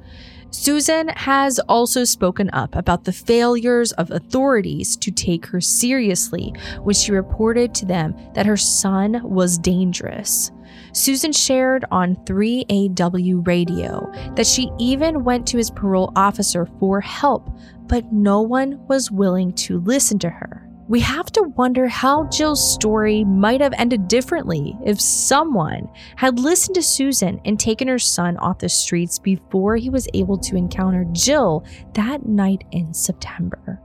Susan 0.52 1.10
has 1.10 1.60
also 1.70 2.04
spoken 2.04 2.50
up 2.54 2.76
about 2.76 3.04
the 3.04 3.12
failures 3.12 3.92
of 3.94 4.10
authorities 4.10 4.98
to 4.98 5.12
take 5.12 5.46
her 5.46 5.62
seriously 5.62 6.54
when 6.82 6.96
she 6.96 7.12
reported 7.12 7.74
to 7.76 7.86
them 7.86 8.16
that 8.34 8.48
her 8.48 8.58
son 8.58 9.22
was 9.24 9.60
dangerous. 9.60 10.52
Susan 10.92 11.32
shared 11.32 11.86
on 11.92 12.16
3AW 12.26 13.46
radio 13.46 14.12
that 14.36 14.48
she 14.48 14.72
even 14.80 15.24
went 15.24 15.48
to 15.48 15.58
his 15.58 15.70
parole 15.70 16.12
officer 16.16 16.68
for 16.80 17.00
help, 17.00 17.50
but 17.84 18.12
no 18.12 18.42
one 18.42 18.80
was 18.88 19.12
willing 19.12 19.54
to 19.54 19.80
listen 19.82 20.18
to 20.18 20.30
her 20.30 20.69
we 20.90 21.00
have 21.02 21.32
to 21.32 21.44
wonder 21.56 21.88
how 21.88 22.26
Jill's 22.30 22.74
story 22.74 23.24
might 23.24 23.62
have 23.62 23.74
ended 23.78 24.08
differently 24.08 24.76
if 24.84 25.00
someone 25.00 25.88
had 26.16 26.40
listened 26.40 26.74
to 26.76 26.82
Susan 26.82 27.40
and 27.46 27.60
taken 27.60 27.88
her 27.88 28.00
son 28.00 28.38
off 28.38 28.58
the 28.58 28.70
streets 28.70 29.20
before 29.20 29.76
he 29.76 29.92
was 29.92 30.08
able 30.16 30.40
to 30.40 30.58
encounter 30.58 31.06
Jill 31.12 31.64
that 31.94 32.26
night 32.26 32.64
in 32.72 32.92
September. 32.92 33.80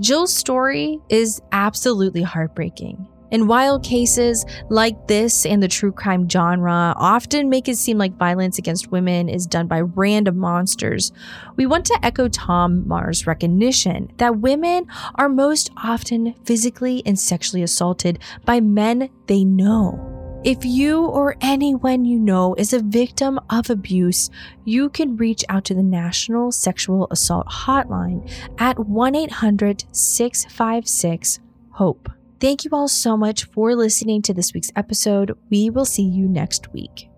Jill's 0.00 0.36
story 0.36 0.98
is 1.08 1.40
absolutely 1.50 2.22
heartbreaking. 2.22 3.08
And 3.34 3.48
while 3.48 3.80
cases 3.80 4.46
like 4.68 5.08
this 5.08 5.44
and 5.44 5.60
the 5.60 5.66
true 5.66 5.90
crime 5.90 6.30
genre 6.30 6.94
often 6.96 7.48
make 7.48 7.68
it 7.68 7.76
seem 7.76 7.98
like 7.98 8.16
violence 8.16 8.58
against 8.58 8.92
women 8.92 9.28
is 9.28 9.44
done 9.44 9.66
by 9.66 9.80
random 9.80 10.38
monsters, 10.38 11.10
we 11.56 11.66
want 11.66 11.84
to 11.86 11.98
echo 12.00 12.28
Tom 12.28 12.84
Meagher's 12.84 13.26
recognition 13.26 14.12
that 14.18 14.38
women 14.38 14.86
are 15.16 15.28
most 15.28 15.72
often 15.76 16.34
physically 16.44 17.02
and 17.04 17.18
sexually 17.18 17.64
assaulted 17.64 18.20
by 18.44 18.60
men 18.60 19.10
they 19.26 19.42
know. 19.42 20.40
If 20.44 20.64
you 20.64 21.04
or 21.04 21.34
anyone 21.40 22.04
you 22.04 22.20
know 22.20 22.54
is 22.54 22.72
a 22.72 22.78
victim 22.78 23.40
of 23.50 23.68
abuse, 23.68 24.30
you 24.64 24.90
can 24.90 25.16
reach 25.16 25.44
out 25.48 25.64
to 25.64 25.74
the 25.74 25.82
National 25.82 26.52
Sexual 26.52 27.08
Assault 27.10 27.48
Hotline 27.48 28.30
at 28.58 28.78
1 28.78 29.16
800 29.16 29.86
656 29.90 31.40
HOPE. 31.70 32.10
Thank 32.44 32.62
you 32.62 32.72
all 32.74 32.88
so 32.88 33.16
much 33.16 33.44
for 33.44 33.74
listening 33.74 34.20
to 34.20 34.34
this 34.34 34.52
week's 34.52 34.70
episode. 34.76 35.32
We 35.48 35.70
will 35.70 35.86
see 35.86 36.02
you 36.02 36.28
next 36.28 36.70
week. 36.74 37.08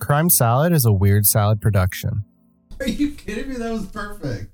Crime 0.00 0.28
Salad 0.28 0.74
is 0.74 0.84
a 0.84 0.92
Weird 0.92 1.24
Salad 1.24 1.62
production. 1.62 2.26
Are 2.80 2.86
you 2.86 3.12
kidding 3.12 3.48
me? 3.48 3.56
That 3.56 3.72
was 3.72 3.86
perfect. 3.86 4.52